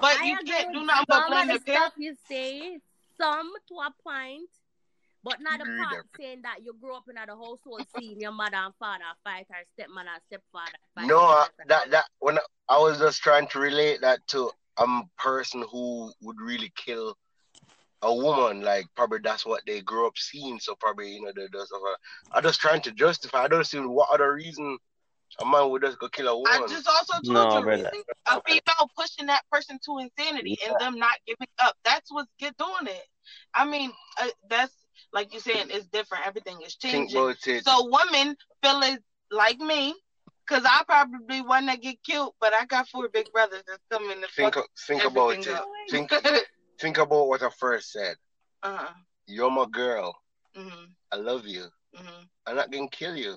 [0.00, 2.78] But I you can't do nothing but some blame the the stuff you say,
[3.20, 4.48] some to a point,
[5.24, 6.04] but not the Agree part there.
[6.20, 9.56] saying that you grew up in a household seeing your mother and father fight or
[9.74, 11.08] stepmother and stepfather fight.
[11.08, 15.02] No, I, that that when I, I was just trying to relate that to a
[15.18, 17.16] person who would really kill
[18.02, 18.62] a woman.
[18.62, 20.58] Like probably that's what they grew up seeing.
[20.60, 22.36] So probably you know they just have a.
[22.36, 23.44] I'm just trying to justify.
[23.44, 24.78] I don't see what other reason
[25.40, 26.62] a man would just go kill a woman.
[26.64, 27.82] I just also told No, you brother.
[27.82, 31.76] reason a female pushing that person to insanity and them not giving up.
[31.84, 33.06] That's what's get doing it.
[33.54, 34.72] I mean, uh, that's
[35.12, 36.26] like you're saying, it's different.
[36.26, 37.34] Everything is changing.
[37.62, 39.94] So women feel it like me,
[40.48, 44.20] cause I probably one that get killed, but I got four big brothers that's coming
[44.20, 45.48] to think fuck think about it.
[45.48, 45.66] up.
[45.90, 46.10] Think
[46.80, 48.16] think about what I first said.
[48.62, 48.92] uh-huh.
[49.26, 50.14] You're my girl.
[50.54, 51.64] hmm I love you.
[51.94, 53.36] hmm I'm not gonna kill you.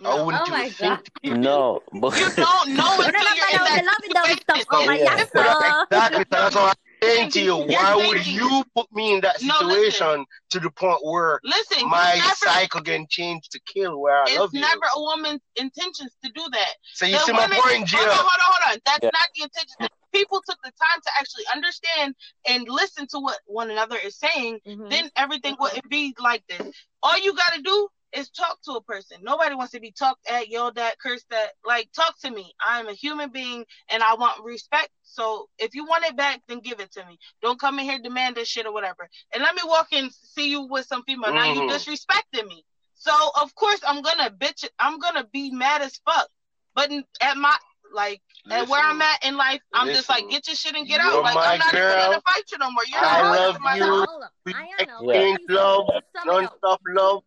[0.00, 0.10] No.
[0.10, 1.34] I wouldn't Oh my even think to.
[1.34, 4.58] No, but You don't know Remember until you're in I was that loving them stuff
[4.60, 4.72] situation.
[4.72, 5.16] over Yeah.
[5.16, 5.74] yes, sir.
[5.90, 6.24] Exactly.
[6.24, 7.56] So that's what I'm saying to you.
[7.58, 11.88] You're Why would you put me in that No, situation to the point where Listen,
[11.88, 14.44] my you never, cycle can change to kill where I love you?
[14.44, 14.60] it's you?
[14.60, 16.74] never a woman's intentions to do that.
[16.94, 17.98] So you The see my women- point, Gia?
[17.98, 18.80] Hold on, hold on, hold on.
[18.84, 19.10] That's Yeah.
[19.12, 19.88] not the intention.
[20.12, 22.14] People took the time to actually understand
[22.46, 24.60] and listen to what one another is saying.
[24.66, 24.90] Mhm.
[24.90, 26.74] Then everything wouldn't be like this.
[27.02, 29.18] All you got to do is talk to a person.
[29.22, 31.52] Nobody wants to be talked at, yelled at, cursed at.
[31.64, 32.52] Like, talk to me.
[32.64, 34.90] I'm a human being and I want respect.
[35.02, 37.18] So if you want it back, then give it to me.
[37.42, 39.08] Don't come in here demand this shit or whatever.
[39.34, 41.32] And let me walk in, see you with some female.
[41.32, 41.70] Now you Mhm.
[41.70, 42.64] disrespecting me.
[42.94, 44.68] So of course I'm gonna bitch.
[44.78, 46.28] I'm gonna be mad as fuck.
[46.74, 47.56] But at my
[47.92, 51.00] like at where I'm at in life, I'm just like get your shit and get
[51.00, 51.22] out.
[51.22, 51.92] Like I'm not girl.
[51.98, 52.84] even gonna fight you no more.
[52.86, 53.84] You're I not love my you.
[53.84, 54.08] life.
[54.08, 54.32] Hold up.
[54.44, 55.00] We I am now.
[55.00, 55.20] Yeah.
[55.20, 57.22] exchange love, To sum non-stop love,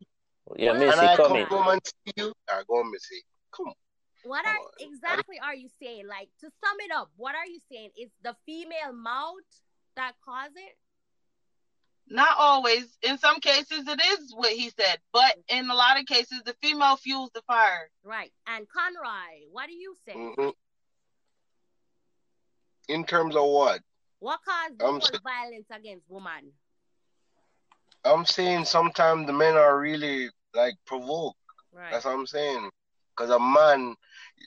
[0.57, 1.45] yeah, Well, and Missy, I come come in.
[1.47, 2.33] home and see you.
[2.49, 3.21] I go, Missy.
[3.55, 3.73] Come on.
[4.23, 4.67] What Come are on.
[4.79, 6.07] exactly are you saying?
[6.07, 7.89] Like to sum it up, what are you saying?
[7.97, 9.33] Is the female mouth
[9.95, 10.77] that cause it?
[12.07, 12.97] Not always.
[13.01, 16.55] In some cases, it is what he said, but in a lot of cases, the
[16.61, 17.89] female fuels the fire.
[18.03, 18.31] Right.
[18.45, 20.13] And Conroy, what do you say?
[20.13, 20.49] hmm
[22.89, 23.81] In terms of what?
[24.19, 26.51] What caused the I'm whole s- violence against women?
[28.05, 31.37] I'm saying sometimes the men are really like provoked.
[31.73, 31.91] Right.
[31.91, 32.69] That's what I'm saying.
[33.15, 33.95] Because a man,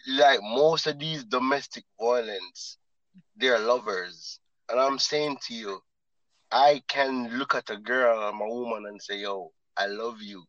[0.08, 2.78] like most of these domestic violence,
[3.36, 4.40] they're lovers.
[4.68, 5.80] And I'm saying to you,
[6.50, 10.44] I can look at a girl, I'm a woman, and say, yo, I love you.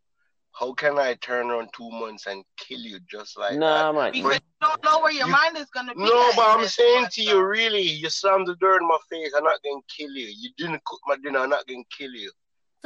[0.60, 4.12] How can I turn around two months and kill you just like Nah, man.
[4.12, 6.02] Because you don't know where your You- mind is gonna be.
[6.02, 9.43] No, but I'm saying to you, really, you slammed the door in my face, I'm
[9.43, 10.34] not going to kill you.
[10.36, 12.32] You didn't cook my dinner, I'm not going to kill you.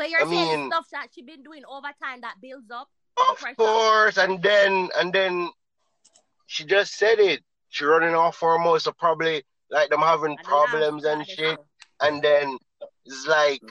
[0.01, 2.89] So you're I saying mean- stuff that she been doing over time that builds up?
[3.17, 5.51] Of course, and then and then
[6.47, 7.43] she just said it.
[7.69, 11.27] She running off for her mouth, so probably like them having And problems and got
[11.27, 11.59] shit.
[12.01, 12.57] And then
[13.05, 13.61] it's like,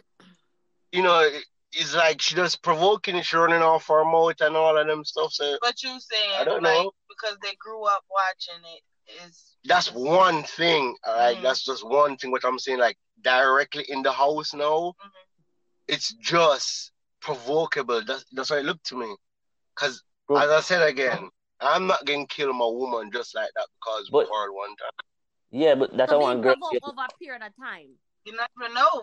[0.92, 1.28] you know,
[1.72, 3.24] it's like she just provoking it.
[3.24, 5.32] She running off for her mouth and all of them stuff.
[5.32, 6.92] So But you saying I don't like know.
[7.08, 10.96] because they grew up watching it is that's one thing.
[11.04, 11.42] All right, Mhm.
[11.42, 12.30] that's just one thing.
[12.30, 15.10] What I'm saying, like directly in the house now, Mhm.
[15.94, 18.00] It's just provocable.
[18.06, 19.10] That's that's why it looked to me.
[19.74, 20.38] Cause Bro.
[20.38, 21.28] as I said again,
[21.60, 24.98] I'm not gonna kill my woman just like that because we But- quarreled one time.
[25.52, 26.54] Yeah, but that's So a being one girl.
[26.54, 27.90] provoked over a period of time.
[28.24, 29.02] you never know.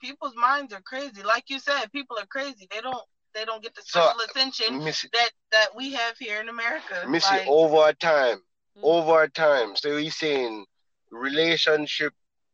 [0.00, 1.22] People's minds are crazy.
[1.22, 2.66] Like you said, people are crazy.
[2.70, 6.40] They don't they don't get the So, special attention Missy, that that we have here
[6.40, 7.04] in America.
[7.08, 8.38] Missy, Like, over time,
[8.76, 8.82] Mm.
[8.94, 9.76] over time.
[9.76, 10.66] So he's saying
[11.10, 12.12] relationship,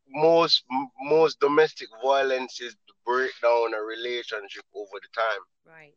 [0.09, 0.65] most
[1.01, 5.43] most domestic violence is the breakdown a relationship over the time.
[5.67, 5.95] Right.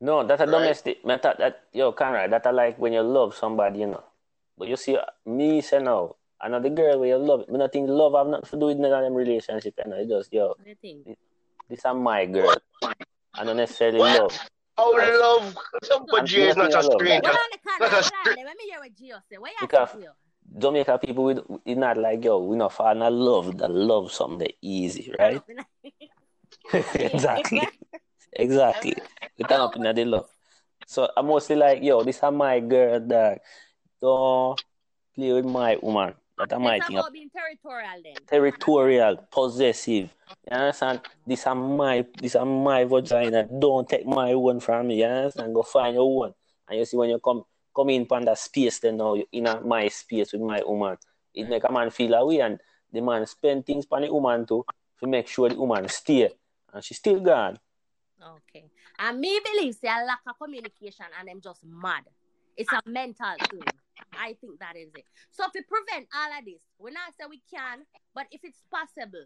[0.00, 0.52] No, that's a Right.
[0.52, 1.04] domestic.
[1.04, 4.04] Man, that, that yo, Conrad, that I like when you love somebody, you know.
[4.56, 8.14] But you see, me say now, another girl where you love, me nothing think love
[8.14, 9.96] have nothing to do with none of them relationship, you know.
[9.96, 10.76] It just yo, What do you
[11.68, 12.54] this is my girl.
[13.34, 14.20] I don't necessarily What?
[14.20, 14.38] love.
[14.78, 15.54] Oh, love.
[16.10, 17.28] But I'm is not a nothing I love, stranger.
[17.28, 17.92] Hold on, the That's Conrad.
[17.92, 18.02] a
[18.34, 18.44] Hold.
[18.44, 19.36] Let me hear what Gio say.
[19.38, 20.12] What you Because- say, Gio?
[20.58, 23.58] Jamaica people with it's not like yo, we not fall in love.
[23.58, 25.40] That love something that easy, right?
[26.72, 27.62] exactly.
[28.32, 28.94] Exactly.
[29.36, 30.28] We turn up in the love.
[30.86, 33.42] So I'm mostly like, yo, this is my girl that
[34.00, 34.60] don't
[35.14, 36.14] play with my woman.
[36.38, 38.14] That I It's might about being territorial then.
[38.26, 40.10] territorial, possessive.
[40.50, 41.00] You understand?
[41.26, 43.46] This is my this are my vagina.
[43.58, 45.00] Don't take my one from me.
[45.00, 45.54] You understand?
[45.54, 46.34] Go find your one.
[46.68, 49.60] And you see when you come come in upon that space then now in a,
[49.60, 50.96] my space with my woman.
[51.34, 52.60] It make a man feel away and
[52.92, 54.64] the man spend things on the woman too
[55.00, 56.30] to make sure the woman stay.
[56.72, 57.58] And she still gone.
[58.22, 58.70] Okay.
[58.98, 62.04] And me believe say a lack of communication and I'm just mad.
[62.56, 63.62] It's a mental thing.
[64.12, 65.04] I think that is it.
[65.30, 67.80] So to prevent all of this, we're not saying we can,
[68.14, 69.24] but if it's possible,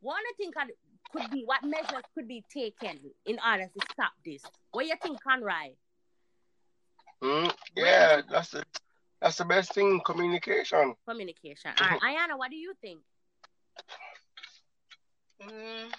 [0.00, 0.54] one I think
[1.12, 4.42] could, be what measures could be taken in order to stop this.
[4.72, 5.74] What you think, Conroy?
[7.22, 7.48] Hmm?
[7.76, 8.64] Yeah, that's the
[9.20, 10.00] that's the best thing.
[10.04, 10.94] Communication.
[11.08, 11.70] Communication.
[11.80, 13.00] All right, Ayana, what do you think?
[15.42, 15.92] Mm,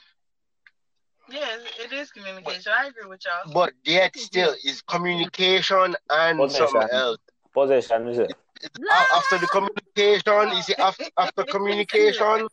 [1.29, 2.71] yeah, it is communication.
[2.75, 3.53] I agree with y'all.
[3.53, 6.67] But yet still is communication and Possession.
[6.67, 7.17] something else.
[7.53, 8.35] Possession, is it?
[8.89, 12.47] A- After the communication, is see, after, after communication,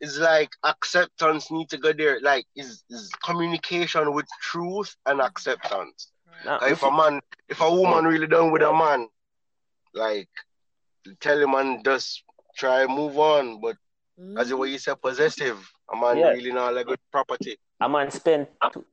[0.00, 2.20] it's like acceptance need to go there.
[2.20, 6.10] Like is is communication with truth and acceptance.
[6.44, 8.08] Now, Like, if a man, if a woman oh.
[8.08, 9.08] really done with a man,
[9.94, 10.28] like
[11.20, 12.22] tell him and just
[12.56, 13.60] try move on.
[13.60, 13.76] But
[14.38, 14.58] as the mm.
[14.60, 15.58] way you say possessive,
[15.92, 16.28] a man Yeah.
[16.30, 17.58] really not like good property.
[17.82, 18.46] a man spend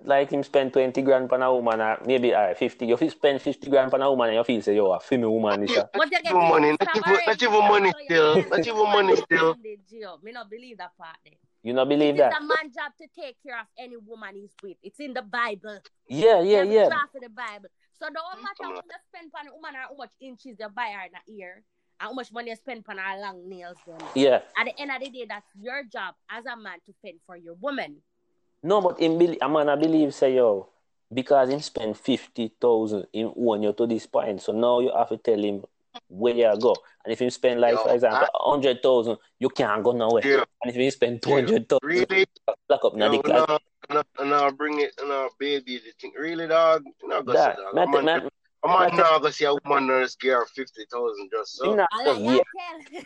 [0.05, 3.41] like him spend 20 grand on a woman or maybe uh, 50 you feel spend
[3.41, 5.81] 50 grand on a woman and you feel say yo a female woman this uh.
[5.93, 8.87] a What you get Even money, not stop even- not even money still, can't even
[8.97, 9.53] money still.
[9.55, 10.23] bondage, Gio.
[10.23, 11.33] Me not believe that part there.
[11.63, 13.97] You not believe It is that It's a man's job to take care of any
[13.97, 14.77] woman he's with.
[14.83, 15.79] It's in the Bible.
[16.07, 17.69] yeah yeah There's a yeah draft of the Bible.
[17.99, 20.69] So don't matter how much you spend on a woman or how much inches you
[20.69, 21.63] buy her in her ear
[21.99, 23.77] and how much money you spend on her long nails.
[23.87, 23.97] Them.
[24.15, 27.19] yeah At the end of the day, that's your job as a man to fend
[27.25, 27.97] for your woman.
[28.63, 30.69] no but him believe a man I believe say yo
[31.13, 35.17] because him spend 50,000 him own you to this point so now you have to
[35.17, 35.63] tell him
[36.07, 39.91] where you go and if you spend like Yo, for example 100,000 you can't go
[39.91, 42.25] nowhere Yeah, and if you spend 200,000 really.
[42.69, 45.77] lock up now No, the class no, no, no, bring it, no, baby.
[45.77, 46.83] The thing, really, dog.
[47.01, 47.73] You know, go see, that dog.
[47.73, 48.29] man, A man, man,
[48.63, 51.71] a man now go see a woman and just give fifty thousand just so.
[51.71, 52.41] him not like yeah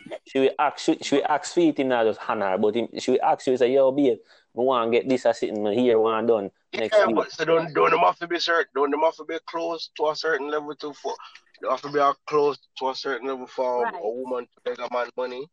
[0.08, 2.58] that she will ask she, she will ask for it him not just hand her
[2.58, 4.18] but him, she will ask you say yo babe
[4.54, 7.44] we want to get this a sitting here one done next Yeah, week but so
[7.44, 8.66] don't don't them have to be certain.
[8.74, 11.14] Don't them have to be close to a certain level to for.
[11.62, 13.94] They have to be uh, close to a certain level for Right.
[14.02, 15.46] a woman to beg a man money.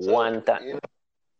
[0.00, 0.80] So, one time you know,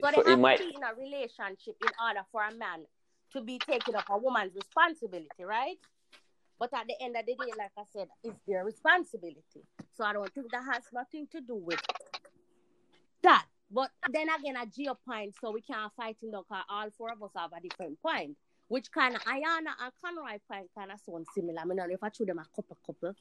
[0.03, 2.87] So So they it might- be in a relationship in order for a man
[3.35, 5.77] to be taking up a woman's responsibility, right?
[6.59, 9.63] But at the end of the day, like I said, it's their responsibility.
[9.95, 11.81] So I don't think that has nothing to do with
[13.23, 13.47] that.
[13.71, 16.65] But then again, a geo point, so we can't fight in the car.
[16.69, 18.37] all four of us have a different point.
[18.69, 21.61] Which kind of Ayana and Conroy point kind of sound similar.
[21.61, 23.15] I mean, I don't know if I show them a couple couple.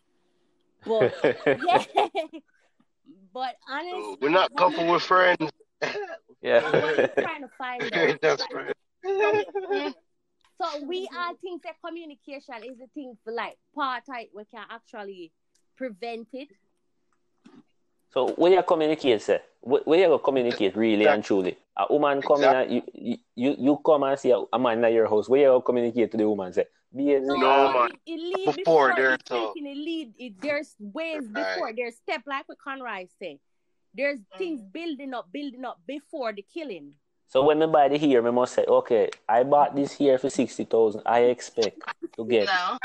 [0.85, 1.13] But
[1.45, 1.83] yeah.
[3.33, 5.51] but honestly, we're not couple with friends.
[6.41, 8.21] yeah trying to find out?
[8.21, 9.95] That's friends.
[10.61, 14.65] So we all think that communication is the thing for like part type we can
[14.69, 15.31] actually
[15.77, 16.49] prevent it.
[18.13, 22.21] so when you communicate say wh- when you go communicate really and truly a woman
[22.21, 25.29] come in you, you you you come and see a, a man in your house
[25.29, 27.91] where you go communicate to the woman say be No, man.
[28.05, 30.13] It, it lead Before before, there, it's so- taking it lead.
[30.17, 31.71] It, there's ways before.
[31.75, 33.39] There's step like what Conroy say.
[33.93, 34.37] There's Mm.
[34.39, 36.93] things building up, building up before the killing.
[37.27, 40.29] so when me buy the hair me must say okay I bought this hair for
[40.31, 41.77] 60,000 I expect
[42.17, 42.77] to get No.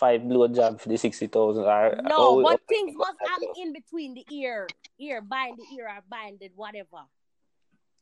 [0.00, 2.62] Five blow job for the 60,000 No, oh, but okay.
[2.68, 4.66] things must happen in between the ear,
[4.98, 7.04] ear, bind the ear or binded, whatever.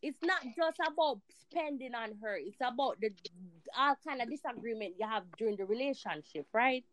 [0.00, 2.36] It's not just about spending on her.
[2.36, 3.10] It's about the
[3.76, 6.84] all kind of disagreement you have during the relationship, right?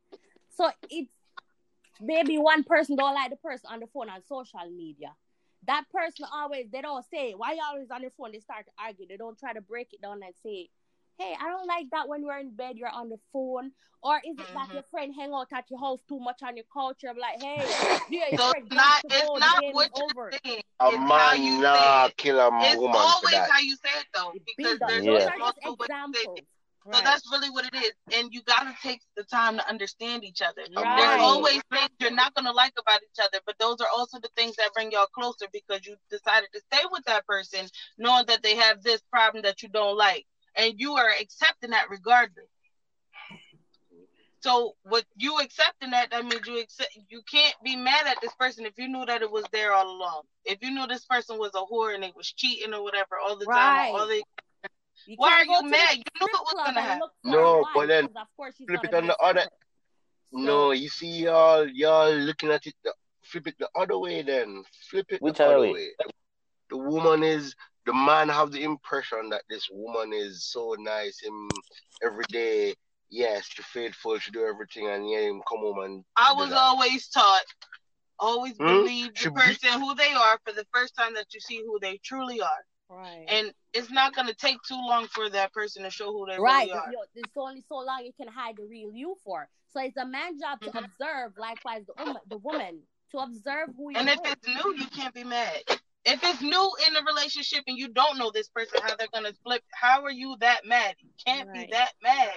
[0.57, 1.11] So it's
[2.01, 5.13] maybe one person don't like the person on the phone on social media.
[5.67, 8.31] That person always they don't say why you always on the phone.
[8.31, 9.05] They start to argue.
[9.07, 10.69] They don't try to break it down and say,
[11.17, 12.77] "Hey, I don't like that when we're in bed.
[12.77, 14.73] You're on the phone." Or is it that Mhm.
[14.73, 17.03] your friend hang out at your house too much on your couch?
[17.07, 17.65] I'm like, "Hey,
[18.09, 20.39] yeah, your So friend it's not got it's go, not game what is over." you're
[20.45, 20.63] saying.
[20.79, 22.17] A It's how you man say nah it.
[22.17, 23.49] kill a It's woman for always that.
[23.49, 25.11] how you say it though, because build there's Yeah.
[25.11, 26.21] Those there's are just also what you say.
[26.21, 26.39] examples.
[26.93, 30.41] So that's really what it is, and you gotta take the time to understand each
[30.41, 30.61] other.
[30.75, 30.95] Right.
[30.97, 34.29] There's always things you're not gonna like about each other, but those are also the
[34.35, 38.43] things that bring y'all closer because you decided to stay with that person, knowing that
[38.43, 42.47] they have this problem that you don't like, and you are accepting that regardless.
[44.41, 46.95] So, with you accepting that, that means you accept.
[47.09, 49.89] You can't be mad at this person if you knew that it was there all
[49.89, 50.21] along.
[50.43, 53.37] If you knew this person was a whore and they was cheating or whatever all
[53.37, 53.91] the Right.
[53.91, 54.23] time, all the
[55.07, 55.97] You Why are you mad?
[55.97, 57.09] You knew it was strip club gonna happen.
[57.23, 59.49] No, a but then of course flip it on the other- So,
[60.31, 64.63] No, you see y'all y'all looking at it the, flip it the other way then.
[64.89, 65.73] Flip it Which the other other way?
[65.73, 65.95] way.
[66.69, 67.55] The woman is
[67.85, 71.49] the man have the impression that this woman is so nice him
[72.03, 72.75] every day.
[73.09, 76.57] Yes, she faithful, she do everything and yeah, him come home and I was that.
[76.57, 77.43] always taught,
[78.19, 78.65] always Hmm?
[78.67, 81.61] believe the Should be- person who they are for the first time that you see
[81.63, 82.65] who they truly are.
[82.89, 83.25] right.
[83.27, 86.39] And it's not going to take too long for that person to show who they
[86.39, 86.67] Right.
[86.67, 86.91] really are.
[86.91, 89.47] You- There's only so long you can hide the real you for.
[89.69, 90.85] So it's a man's job to Mhm.
[90.85, 94.31] observe, likewise the woman, the woman to observe who you're And if with.
[94.43, 95.61] it's new, you can't be mad.
[96.05, 99.33] If it's new in a relationship and you don't know this person, how they're gonna
[99.43, 100.95] flip, how are you that mad?
[100.99, 101.67] You can't Right.
[101.67, 102.33] be that mad.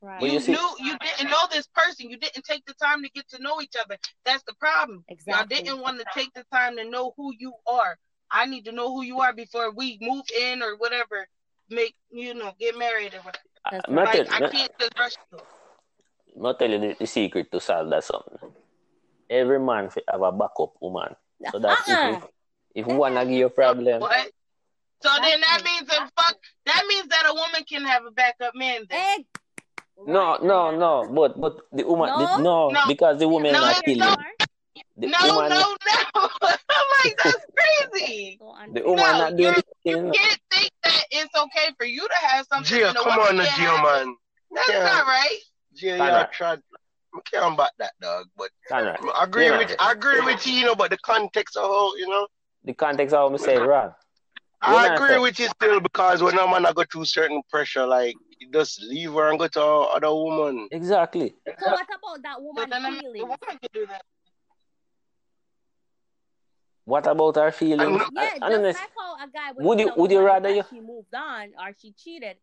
[0.00, 0.20] Right.
[0.20, 2.10] Well, you you see- knew you didn't know this person.
[2.10, 3.96] You didn't take the time to get to know each other.
[4.24, 5.04] That's the problem.
[5.08, 5.32] Exactly.
[5.56, 7.96] Y'all didn't want to take the time to know who you are.
[8.28, 11.28] I need to know who you are before we move in or whatever.
[11.68, 13.44] Make you know, get married or whatever.
[13.70, 15.38] That's Me Like tell, I can't just rush you.
[16.42, 18.52] me tell you the, the secret to solve that something.
[19.30, 21.14] Every man fi have a backup woman.
[21.52, 22.20] So that Uh-uh.
[22.74, 24.30] If, if one give you a problem, What?
[25.02, 26.36] So then that means that fuck.
[26.66, 28.82] That means that a woman can have a backup man.
[28.88, 29.18] Then.
[29.18, 29.26] Egg.
[30.06, 31.10] no, no, no.
[31.12, 32.18] But but the woman, No?
[32.18, 32.80] the, no, No.
[32.86, 34.18] because the woman No, not it's kill not.
[34.96, 35.58] The no, woman, no,
[36.14, 36.28] no.
[36.42, 37.44] I'm like that's
[37.92, 38.36] crazy.
[38.40, 39.54] So un- the woman No, not doing
[39.84, 42.78] you're- You can't think that it's okay for you to have something.
[42.78, 44.16] Gio, and a come on, can't Gio, have man.
[44.52, 44.84] That's Yeah.
[44.84, 45.38] not right.
[45.74, 46.04] Gio, Kinda.
[46.04, 46.60] yeah, tried.
[47.14, 49.58] I can't back that dog, but Conrad, I agree Yeah.
[49.58, 52.26] with I agree with you, you know, but the context of how, you know,
[52.64, 53.92] the context of what I say wrong.
[54.64, 58.14] I agree with you still because when a man I go through certain pressure, like
[58.38, 60.68] you just leave her and go to other woman.
[60.70, 61.34] Exactly.
[61.58, 63.22] So what about that woman then feeling?
[63.22, 64.02] woman can do that.
[66.84, 68.00] What about her feelings?
[68.02, 70.20] I'm- Yeah, I, I just like how a guy would Would tell you- would you
[70.20, 72.36] rather you- she moved on or she cheated?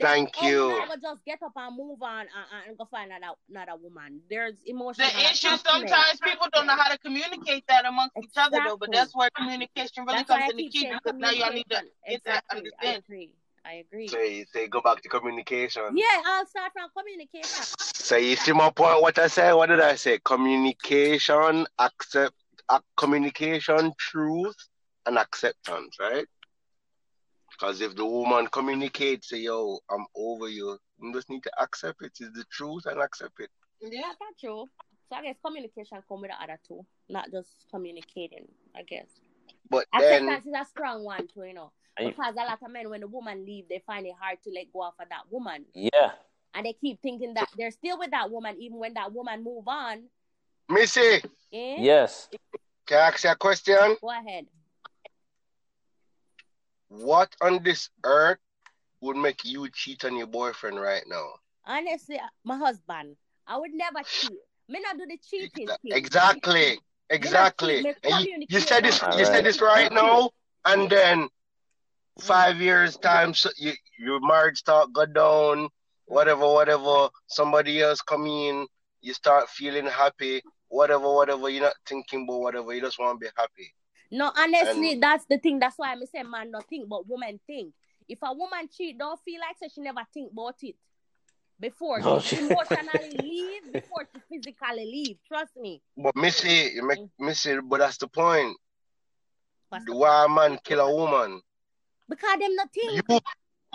[0.00, 0.78] Thank oh, you.
[0.78, 4.20] Never just get up and move on and, and go find another, another woman.
[4.30, 5.08] There's emotional.
[5.08, 5.88] The issue attachment.
[5.88, 9.28] sometimes people don't know how to communicate that amongst each other though, but that's where
[9.36, 11.90] communication really That's comes I in the key because now y'all need to communication.
[12.08, 12.58] get that Exactly.
[12.58, 13.04] I understand.
[13.04, 13.30] agree.
[13.64, 14.08] I agree.
[14.08, 15.82] Say say go back to communication.
[15.94, 17.64] Yeah, I'll start from communication.
[17.94, 19.52] So you see my point what I say?
[19.52, 20.18] What did I say?
[20.24, 22.34] Communication, accept
[22.68, 24.56] uh, communication, truth,
[25.06, 26.26] and acceptance, right?
[27.58, 32.02] Because if the woman communicates, say, yo, I'm over you, you just need to accept
[32.02, 32.12] it.
[32.20, 33.50] It's the truth and accept it.
[33.80, 34.02] Yeah.
[34.20, 34.66] That's true.
[35.08, 38.46] So I guess communication come with the other two, not just communicating.
[38.76, 39.06] I guess
[39.70, 41.72] But then acceptance is a strong one too, you know.
[41.96, 44.38] And you- Because a lot of men, when the woman leave, they find it hard
[44.44, 46.12] to let go of that woman, Yeah.
[46.54, 49.66] and they keep thinking that they're still with that woman, even when that woman move
[49.66, 50.08] on.
[50.68, 51.76] Missy, Eh?
[51.80, 52.28] Yes.
[52.86, 53.96] can I ask you a question?
[54.00, 54.46] Go ahead.
[56.88, 58.38] What on this earth
[59.00, 61.26] would make you cheat on your boyfriend right now?
[61.64, 63.16] Honestly, my husband,
[63.46, 64.38] I would never cheat.
[64.68, 65.66] Me not do the cheating.
[65.66, 65.92] thing.
[65.92, 66.78] Exactly.
[67.10, 67.94] Exactly.
[68.04, 69.18] You, you said this that.
[69.18, 70.30] you said this right now,
[70.64, 71.28] and then mm.
[72.20, 75.68] five years time so you, your marriage start go down,
[76.06, 78.66] whatever, whatever, somebody else come in,
[79.00, 83.24] you start feeling happy, whatever, whatever, you're not thinking about whatever, you just want to
[83.24, 83.74] be happy.
[84.10, 85.58] No, honestly, that's the thing.
[85.58, 87.74] That's why I'm saying man not think, but woman think.
[88.08, 90.76] If a woman cheat, don't feel like so she never think about it
[91.60, 95.18] before No, she she- emotionally leave before she physically leave.
[95.26, 95.82] Trust me.
[95.96, 98.56] But Missy, you make Missy, but that's the point.
[99.68, 101.42] What's the- Why a man kill a woman?
[102.08, 103.02] Because them not think.
[103.10, 103.18] You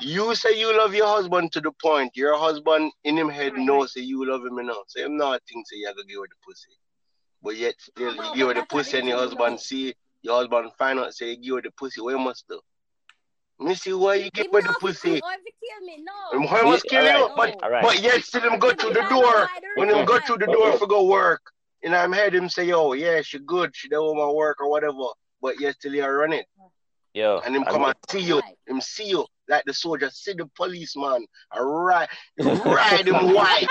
[0.01, 3.61] you say you love your husband to the point your husband in him head Right,
[3.63, 4.85] knows say you love him enough.
[4.87, 6.71] So him not think say you to give her the pussy.
[7.43, 9.93] But yet still No, you give her the pussy and your husband see
[10.23, 12.59] your husband find out say you give her the pussy, what you must do?
[13.59, 15.19] Missy, why you give Him her the pussy?
[15.19, 15.95] kill- Or if he kill me,
[16.33, 16.47] And no.
[16.47, 17.09] why must We- kill you?
[17.11, 17.83] alright, But alright.
[17.83, 19.49] but yet still him go Give to the door.
[19.75, 20.27] When her him go time.
[20.39, 21.41] to the door for go work,
[21.83, 24.69] and I'm head him say, oh, yo, yeah, she good, she don't want work or
[24.69, 24.97] whatever.
[25.41, 26.45] But yet still you run it.
[27.13, 27.41] Yo.
[27.45, 28.41] And him I come and see you.
[28.67, 31.27] Him see you like the soldier see the policeman.
[31.55, 32.09] Alright,
[32.39, 33.67] ride him white.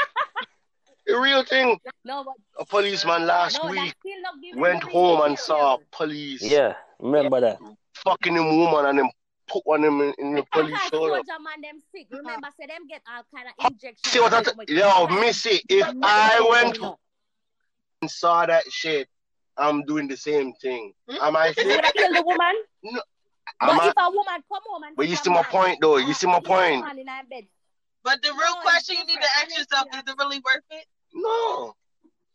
[1.07, 1.79] The real thing.
[2.05, 5.31] No, but A policeman last no, week that still not give him went home and
[5.33, 5.45] reason.
[5.45, 6.75] saw police Yeah.
[7.01, 7.59] Remember that.
[8.05, 9.11] fucking him woman and him
[9.49, 11.15] put one him in, in the police Because shoulder.
[11.17, 12.07] soldier man them sick.
[12.11, 14.01] Remember, say them get all kind of injections.
[14.05, 16.79] See what I t- yo, Missy, if I went
[18.03, 19.09] and saw that shit,
[19.57, 20.95] I'm doing the same thing.
[21.21, 21.67] Am I You sick?
[21.67, 22.55] would have killed the woman.
[23.61, 25.45] Am but I, if a woman come home and but you see see my man,
[25.45, 25.97] point though.
[25.97, 26.85] You uh, see my kill a point.
[28.05, 30.03] Man in her bed, But the real No, question you need to ask yourself is
[30.07, 30.87] it really worth it?
[31.15, 31.75] No.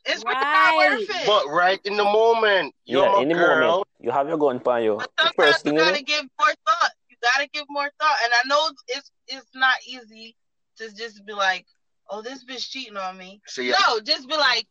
[0.06, 0.54] It's really Right.
[0.54, 1.26] not worth it.
[1.26, 3.70] But right in the moment, you're Yeah, my in the girl.
[3.72, 4.96] moment, you have your gun on you.
[4.96, 6.92] But sometimes first you gotta give more thought.
[7.10, 8.18] You gotta give more thought.
[8.24, 10.36] And I know it's it's not easy
[10.78, 11.66] to just be like,
[12.10, 13.42] oh, this bitch cheating on me.
[13.48, 14.66] So you, No, just be like,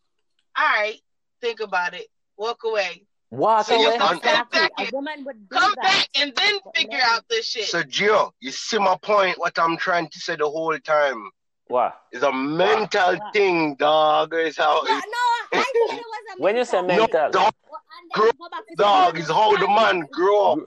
[0.56, 1.00] all right,
[1.40, 2.06] think about it.
[2.38, 3.04] Walk away.
[3.30, 3.96] Walk So you away.
[3.96, 4.60] un- Exactly.
[4.60, 5.82] back A woman would do Come that.
[5.82, 7.64] back and then figure man- out this shit.
[7.66, 9.38] so Gio, you see my point.
[9.38, 11.30] What I'm trying to say the whole time
[11.68, 12.00] What?
[12.12, 13.30] It's a mental Wow.
[13.32, 14.32] thing, dog.
[14.34, 15.02] It's how No, no, I
[15.52, 17.08] said it was a When you say mental.
[17.08, 17.80] mental, dog, Well,
[18.12, 20.58] grow- go back to dog the is how the man grow up.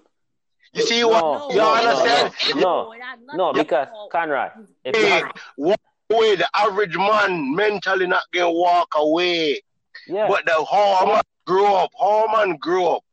[0.73, 1.21] You see what?
[1.21, 2.33] No, you no, understand?
[2.55, 4.51] no, it has no, because to Conrad,
[4.83, 5.79] if you Hey, have, walk
[6.11, 6.35] away.
[6.35, 9.61] The average man mentally not gonna walk away.
[10.07, 11.91] Yeah, But the how a man grow up.
[11.99, 13.03] How a man grow up?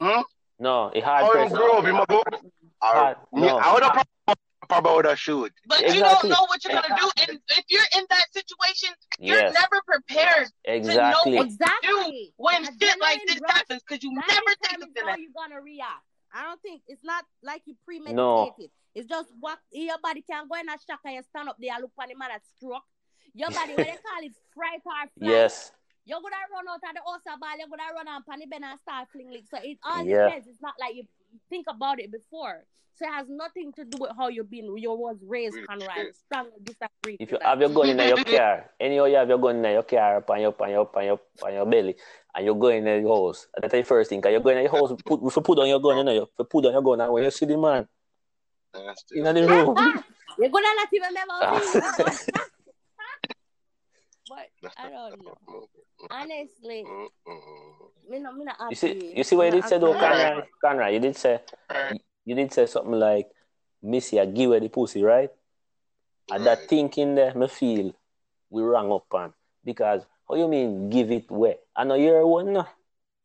[0.00, 0.20] Hmm?
[0.58, 1.22] No, it had.
[1.24, 1.68] How him person.
[1.76, 1.84] up?
[1.84, 2.22] Him a go.
[2.82, 3.58] Hard, Me- no.
[3.58, 4.06] I would have
[4.70, 5.52] about a shoot.
[5.66, 9.36] But you don't know what you're gonna do, and if you're in that situation, you're
[9.36, 11.34] Yes, never prepared exactly.
[11.36, 12.32] what- Exactly.
[12.36, 15.10] when The shit like this rush, happens because you that never think determines it's gonna
[15.10, 16.04] how you're gonna react.
[16.32, 18.14] I don't think it's not like you premeditated.
[18.16, 18.54] No.
[18.94, 21.72] It's just what your body can go in a shock and you stand up there
[21.74, 22.84] and look on the man that struck.
[23.34, 25.10] Your body, what they call it, fright or flight.
[25.16, 25.72] Yes,
[26.06, 28.78] You're gonna run out of the house ball, you're gonna run on panny ben and
[28.80, 29.44] start fling lick.
[29.50, 30.26] So it all Yeah.
[30.26, 30.48] depends.
[30.48, 31.04] It's not like you
[31.48, 32.64] think about it before.
[32.94, 36.14] So it has nothing to do with how you've been you was raised, Really, Conrad.
[36.16, 37.16] Strongly disagree.
[37.18, 37.46] if you that.
[37.48, 40.30] have your gun in your car, anyhow you have your gun in your car up
[40.30, 41.96] on your, on your, on your, on your belly,
[42.34, 44.20] and you go in your house, that's the first thing.
[44.20, 46.12] Cause you go in your house, put, if you put down your gun, you know,
[46.12, 47.88] you if you put down your gun, and when you see the man
[48.74, 49.76] in the room,
[50.38, 52.42] You're gonna not even remember me.
[54.30, 54.46] But
[54.78, 55.36] I don't know.
[56.10, 56.84] Honestly,
[58.08, 60.06] me not, me not you see, you see what you did say though, happy.
[60.06, 61.40] Conrad, Conrad, you did say,
[62.24, 63.28] you did say something like,
[63.82, 65.30] Missy, I give her the pussy, right?
[66.30, 67.92] And that thinking there, me feel
[68.50, 69.32] we wrong up on.
[69.64, 71.56] Because, how you mean give it away?
[71.74, 72.66] I know you're one, no.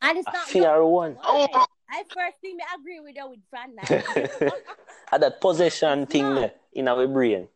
[0.01, 1.17] And it's I not fear one.
[1.23, 4.49] Oh, I first thing me agree with you with Fran now.
[5.11, 6.35] and that possession It's thing not.
[6.35, 7.47] there in our brain.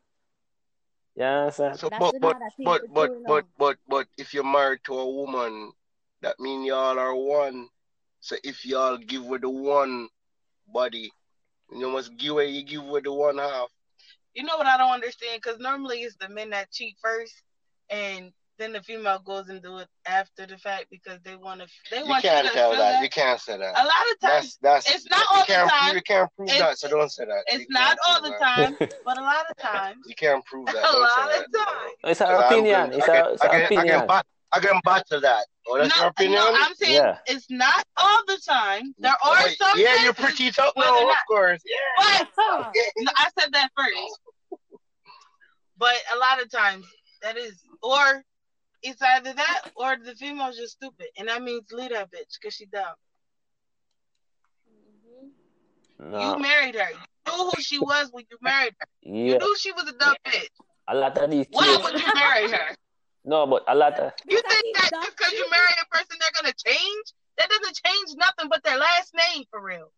[1.19, 1.79] You understand?
[1.79, 5.73] So, That's but but but but but but but if you're married to a woman,
[6.21, 7.67] that mean y'all are one.
[8.21, 10.07] So if y'all give with the one
[10.73, 11.11] body,
[11.71, 13.67] you must give away you give with the one half.
[14.33, 15.41] You know what I don't understand?
[15.43, 17.33] Because normally it's the men that cheat first,
[17.89, 21.67] and then the female goes and do it after the fact because they want to.
[21.89, 22.77] They You want can't you to tell that.
[22.77, 23.01] that.
[23.03, 23.71] You can't say that.
[23.75, 25.95] A lot of times, That's that's it's not you all the time.
[25.95, 27.43] You can't prove It's- that, so don't say that.
[27.47, 28.55] it's You not all prove the that.
[28.55, 30.75] time, but a lot of times, You can't prove that.
[30.75, 31.93] a lot of times.
[32.03, 32.93] It's Because our I'm opinion.
[32.93, 33.87] It's I our, can, it's I can, I opinion.
[33.99, 35.45] can, bat, I can battle that.
[35.67, 36.39] Oh, that's No, your opinion?
[36.41, 37.17] no, I'm saying Yeah.
[37.27, 38.93] it's not all the time.
[38.99, 40.67] There oh, are Wait, some yeah, you're pretty tough.
[40.69, 41.61] up where of course.
[41.65, 42.25] Yeah.
[42.35, 44.19] But no, I said that first.
[45.77, 46.85] But a lot of times
[47.21, 48.23] that is, or
[48.81, 52.53] it's either that or the female's just stupid, and that means leave that bitch because
[52.55, 52.95] she dumb.
[56.01, 56.21] Mhm.
[56.21, 56.89] You married her.
[56.91, 56.97] You
[57.37, 58.87] knew who she was when you married her.
[59.01, 59.37] You Yeah.
[59.37, 60.47] knew she was a dumb bitch.
[60.87, 61.83] A lot of these Why kids.
[61.83, 62.75] would you marry her?
[63.25, 66.41] No, but a lot of You think that just because you marry a person, they're
[66.41, 67.13] gonna change?
[67.37, 69.91] That doesn't change nothing but their last name for real.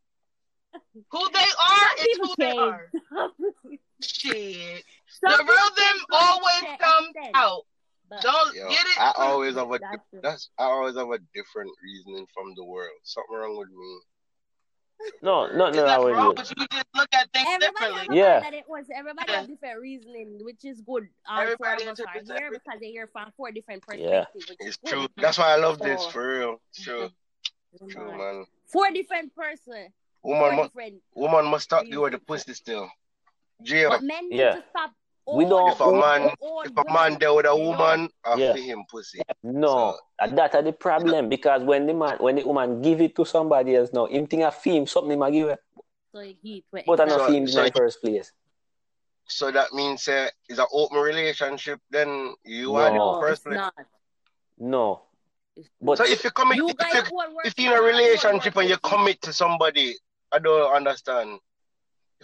[1.11, 2.91] Who they are is who they are.
[4.01, 4.83] Shit.
[5.07, 7.65] Some The real them always an comes out.
[8.11, 8.97] But- Don't Yo, get it?
[8.99, 12.63] I always have a That's dif- that's I always have a different reasoning from the
[12.63, 12.91] world.
[13.03, 13.99] Something wrong with me.
[15.23, 16.35] no, no, no, I nothing will wrong, do.
[16.35, 18.17] but you just look at things Everybody differently.
[18.19, 18.39] Yeah.
[18.41, 18.85] that it was.
[18.95, 21.07] Everybody have different reasoning, which is good.
[21.27, 22.59] Uh, All four Everybody of us are interprets here everything.
[22.65, 24.25] because they hear from four different Yeah.
[24.25, 24.89] perspectives, which It's good.
[24.91, 25.07] true.
[25.17, 26.61] That's why I love this for real.
[26.69, 27.09] It's true.
[27.89, 28.17] True, Man.
[28.17, 28.45] man.
[28.67, 29.93] Four different person,
[30.23, 31.01] Woman, four mu- different.
[31.15, 32.91] woman must stop you with the pussy still.
[33.63, 33.89] Jail.
[33.91, 34.55] But men need Yeah.
[34.55, 34.91] to stop.
[35.27, 36.33] We don't- If a man, their
[36.65, 38.53] if a man there with a woman, I Yeah.
[38.53, 39.21] feel him pussy.
[39.43, 43.01] No, So- and that are the problem because when the man, when the woman give
[43.01, 45.59] it to somebody else now, him think a fame something him a give it,
[46.13, 48.31] So he, but but I So- not fame so- in the first place.
[49.27, 51.79] So that means uh, it's an open relationship.
[51.89, 52.75] Then you No.
[52.75, 53.55] are the no, first place.
[53.55, 53.73] not.
[54.57, 55.03] No,
[55.79, 58.77] but So if you commit, you if, you, if you're in a relationship and you
[58.77, 59.95] commit to somebody,
[60.33, 61.39] I don't understand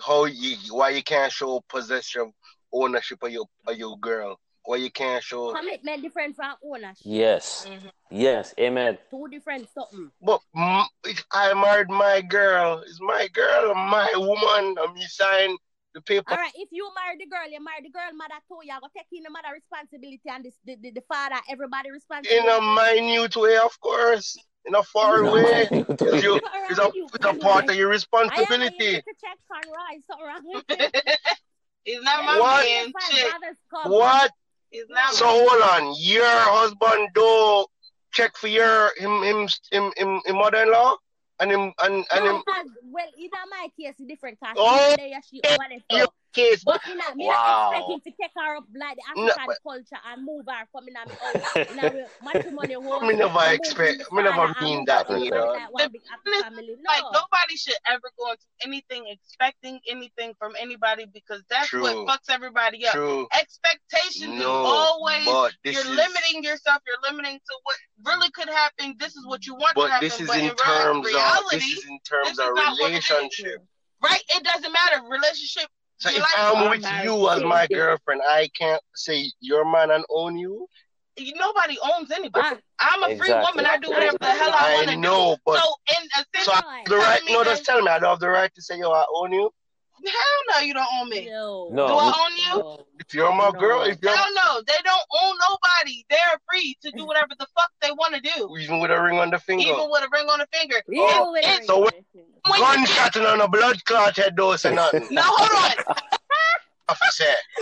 [0.06, 2.34] how you why you can't show possession
[2.74, 4.40] ownership of your of your girl.
[4.70, 6.98] or you can't show commitment different from ownership.
[7.06, 7.90] yes, Mhm.
[8.12, 8.98] yes, amen.
[9.10, 10.12] Two different something.
[10.22, 10.42] but
[11.06, 15.56] if I married my girl, it's my girl, my woman, and me sign
[15.94, 16.32] the paper.
[16.34, 18.60] All right, if you marry the girl, you marry the girl mother too.
[18.64, 22.46] You go take in the mother responsibility and this, the, the, the father, everybody responsibility.
[22.46, 24.38] In a minute way, of course.
[24.66, 25.32] In a far No.
[25.32, 25.70] way.
[25.72, 28.44] It's, you, it's, a, it's a part of your responsibility.
[28.52, 29.02] I am responsibility.
[29.08, 29.94] to check Conroy.
[30.08, 30.44] Something wrong
[31.88, 31.96] with it.
[31.96, 32.66] He's not my What?
[32.66, 32.94] man.
[32.94, 33.30] Five Shit.
[33.40, 33.92] brothers come.
[33.92, 34.32] What?
[34.70, 35.96] He's not So my hold on.
[36.00, 37.66] Your husband do
[38.12, 40.96] check for your him him him him, him mother-in-law
[41.40, 44.40] and him and and No, him because, well, in my case, it's different.
[44.40, 46.04] Cause Oh, she there, she over there.
[46.04, 46.08] So.
[46.34, 46.64] Case.
[46.64, 47.34] But me not, me Wow.
[47.34, 50.46] not expect him to take her up like the No, African but- culture and move
[50.48, 51.72] her from in my house.
[51.72, 53.08] In our matrimony home.
[53.08, 55.42] Me never expect- in me never father mean that her in either.
[55.46, 56.76] Like one big African family.
[56.78, 56.92] No.
[56.92, 61.82] like nobody should ever go into anything expecting anything from anybody because that's True.
[61.84, 62.94] what fucks everybody up.
[62.94, 63.28] True.
[63.34, 66.82] Expectations is No, always but this you're is limiting yourself.
[66.86, 67.76] You're limiting to what
[68.06, 68.96] really could happen.
[69.00, 70.08] This is what you want to but happen.
[70.08, 72.92] this is but in in terms of this is in terms is of not what
[72.92, 73.10] it is.
[73.10, 73.64] relationship.
[74.04, 74.22] right?
[74.30, 75.02] It doesn't matter.
[75.10, 75.68] Relationship.
[76.00, 79.32] So You if like- I'm I'm with married you as my girlfriend, I can't say
[79.40, 80.68] you're man and own you.
[81.20, 82.46] Nobody owns anybody.
[82.46, 83.66] Ah, I'm a free woman.
[83.66, 85.00] I do whatever the hell I I want to do.
[85.00, 87.22] I know, but So in a so I have the right.
[87.28, 87.90] No, just tell me.
[87.90, 89.50] I don't have the right to say, yo, I own you.
[90.06, 91.26] Hell no, you don't own me.
[91.30, 91.70] No.
[91.72, 91.88] No.
[91.88, 92.64] Do I own you?
[92.64, 92.86] No.
[93.00, 93.60] If you're my No.
[93.60, 96.06] girl, if you're Hell no, they don't own nobody.
[96.10, 99.20] They're free to do whatever the fuck they want to do, even with a ring
[99.20, 100.82] on the finger, even with a ring on the finger.
[100.88, 102.28] Yeah, Oh, with a it's- ring so on the finger.
[102.50, 105.08] When- gunshot and on a blood clot head dose and nothing.
[105.12, 105.96] No, hold on.
[106.90, 107.26] Officer,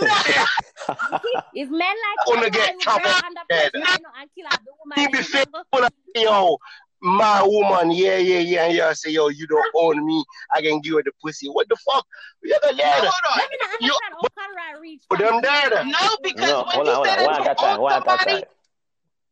[1.54, 3.72] If men like Gonna get chopped burn up under dead.
[3.72, 6.58] pressure, you know, and kill a woman, He be you fit know, full of yo,
[7.02, 10.24] my woman, yeah, yeah, yeah, and you say, yo, you don't own me.
[10.52, 11.48] I can give you the pussy.
[11.48, 12.06] What the fuck?
[12.42, 12.98] You got No, that?
[13.00, 13.38] hold on.
[13.38, 15.86] Let me not You- understand Conrad reached But them dead.
[15.86, 17.74] No, because no, when you on, hold say that you at a time.
[17.76, 18.42] own One at a somebody, time.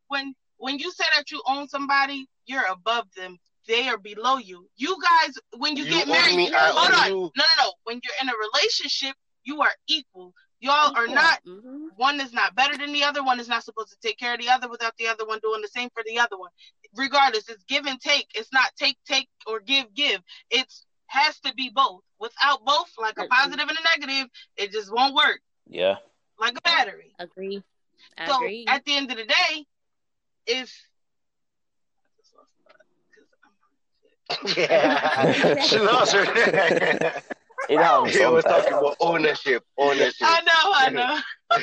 [0.09, 3.39] when when you say that you own somebody, you're above them.
[3.67, 4.69] They are below you.
[4.77, 7.09] You guys, when you, You get married, me, I hold on.
[7.09, 7.31] you.
[7.37, 7.73] No, no, no.
[7.85, 10.35] When you're in a relationship, you are equal.
[10.65, 11.45] Y'all are not.
[11.45, 11.89] Mhm.
[11.97, 13.23] One is not better than the other.
[13.23, 15.61] One is not supposed to take care of the other without the other one doing
[15.61, 16.51] the same for the other one.
[16.95, 18.29] Regardless, it's give and take.
[18.35, 20.23] It's not take, take, or give, give.
[20.51, 22.01] It's has to be both.
[22.19, 25.41] Without both, like a positive and a negative, it just won't work.
[25.67, 25.97] Yeah.
[26.41, 27.15] Like a battery.
[27.19, 27.63] Agree.
[28.27, 28.65] So Agree.
[28.67, 29.67] at the end of the day,
[30.47, 30.75] if
[34.57, 35.63] Yeah.
[35.67, 37.23] she lost her.
[37.69, 38.65] It happens He was sometimes.
[38.65, 39.63] talking about ownership.
[39.79, 40.17] Ownership.
[40.23, 41.21] I know, I know,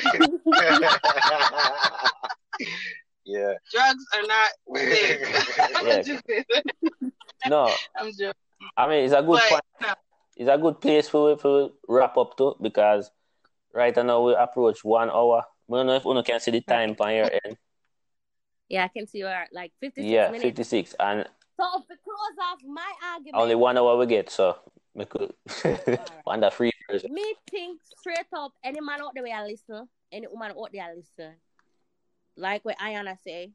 [3.24, 3.54] yeah.
[3.72, 5.20] drugs are not big.
[5.84, 6.02] Yeah.
[7.48, 8.32] No, I'm joking.
[8.76, 9.62] I mean it's a good But point.
[9.82, 9.94] no,
[10.36, 13.10] It's a good place for for wrap up to because
[13.74, 15.42] right now we approach one hour.
[15.70, 17.56] I don't know if Uno can see the time on your end.
[18.68, 20.42] yeah, I can see you are like 56 Yeah, minutes.
[20.42, 21.26] fifty six, and
[21.58, 24.56] So to close off my argument, only one hour we get, so
[24.96, 27.12] on the free version.
[27.12, 31.34] me think straight up, any man out there will listen, any woman out there listen.
[32.36, 33.52] Like what Ayana say,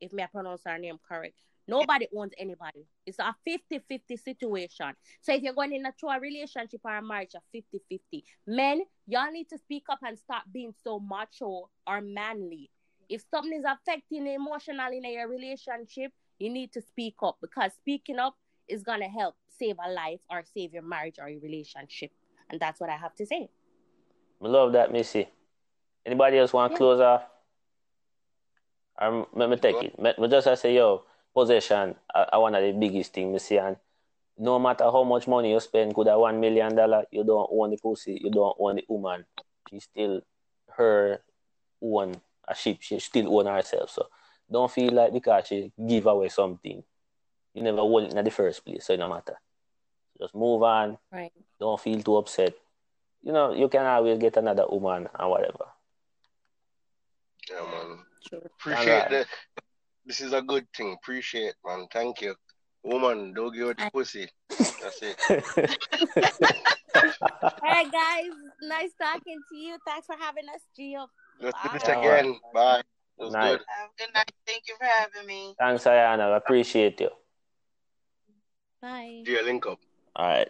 [0.00, 1.34] if me I pronounce her name correct,
[1.68, 2.86] nobody owns anybody.
[3.06, 4.94] It's a 50-50 situation.
[5.20, 8.22] So if you're going into a relationship or a marriage, a 50-50.
[8.46, 12.70] Men, y'all need to speak up and stop being so macho or manly.
[13.08, 18.18] If something is affecting emotionally in your relationship, you need to speak up because speaking
[18.18, 18.34] up
[18.70, 22.12] is gonna help save a life or save your marriage or your relationship.
[22.48, 23.50] And that's what I have to say.
[24.42, 25.28] I love that, Missy.
[26.06, 26.78] Anybody else want to Yeah.
[26.78, 27.22] close off?
[28.98, 29.98] I'm, let me take it.
[29.98, 31.04] Me, me just I say, yo,
[31.34, 33.76] possession, I, I one of the biggest thing, Missy, and
[34.38, 37.70] no matter how much money you spend, could have one million dollar, you don't own
[37.70, 39.24] the pussy, you don't own the woman.
[39.70, 40.22] She still
[40.76, 41.20] her
[41.82, 43.90] own a ship, she still own herself.
[43.90, 44.06] So
[44.50, 46.82] don't feel like because she give away something,
[47.54, 49.36] you never hold it in the first place, so it no matter.
[50.20, 50.98] Just move on.
[51.12, 51.32] Right.
[51.58, 52.54] Don't feel too upset.
[53.22, 55.66] You know, you can always get another woman and whatever.
[57.50, 57.98] Yeah, man.
[58.28, 58.42] True.
[58.44, 59.10] Appreciate Alright.
[59.10, 59.26] that.
[60.06, 60.92] This is a good thing.
[61.00, 61.86] Appreciate, man.
[61.92, 62.34] Thank you.
[62.82, 64.28] Woman, don't give it I- pussy.
[64.48, 65.18] That's it.
[66.94, 68.30] All right, guys.
[68.62, 69.76] Nice talking to you.
[69.86, 71.06] Thanks for having us, Gio.
[71.40, 71.92] Let's do this Bye.
[71.94, 72.38] again.
[72.54, 72.80] Bye.
[73.18, 73.52] It was Nice.
[73.58, 73.60] good.
[73.78, 74.32] have a good night.
[74.46, 75.54] Thank you for having me.
[75.58, 76.32] Thanks, Ayana.
[76.32, 77.10] I appreciate you.
[78.80, 79.22] Bye.
[79.26, 79.78] Yeah, link up.
[80.16, 80.48] All right.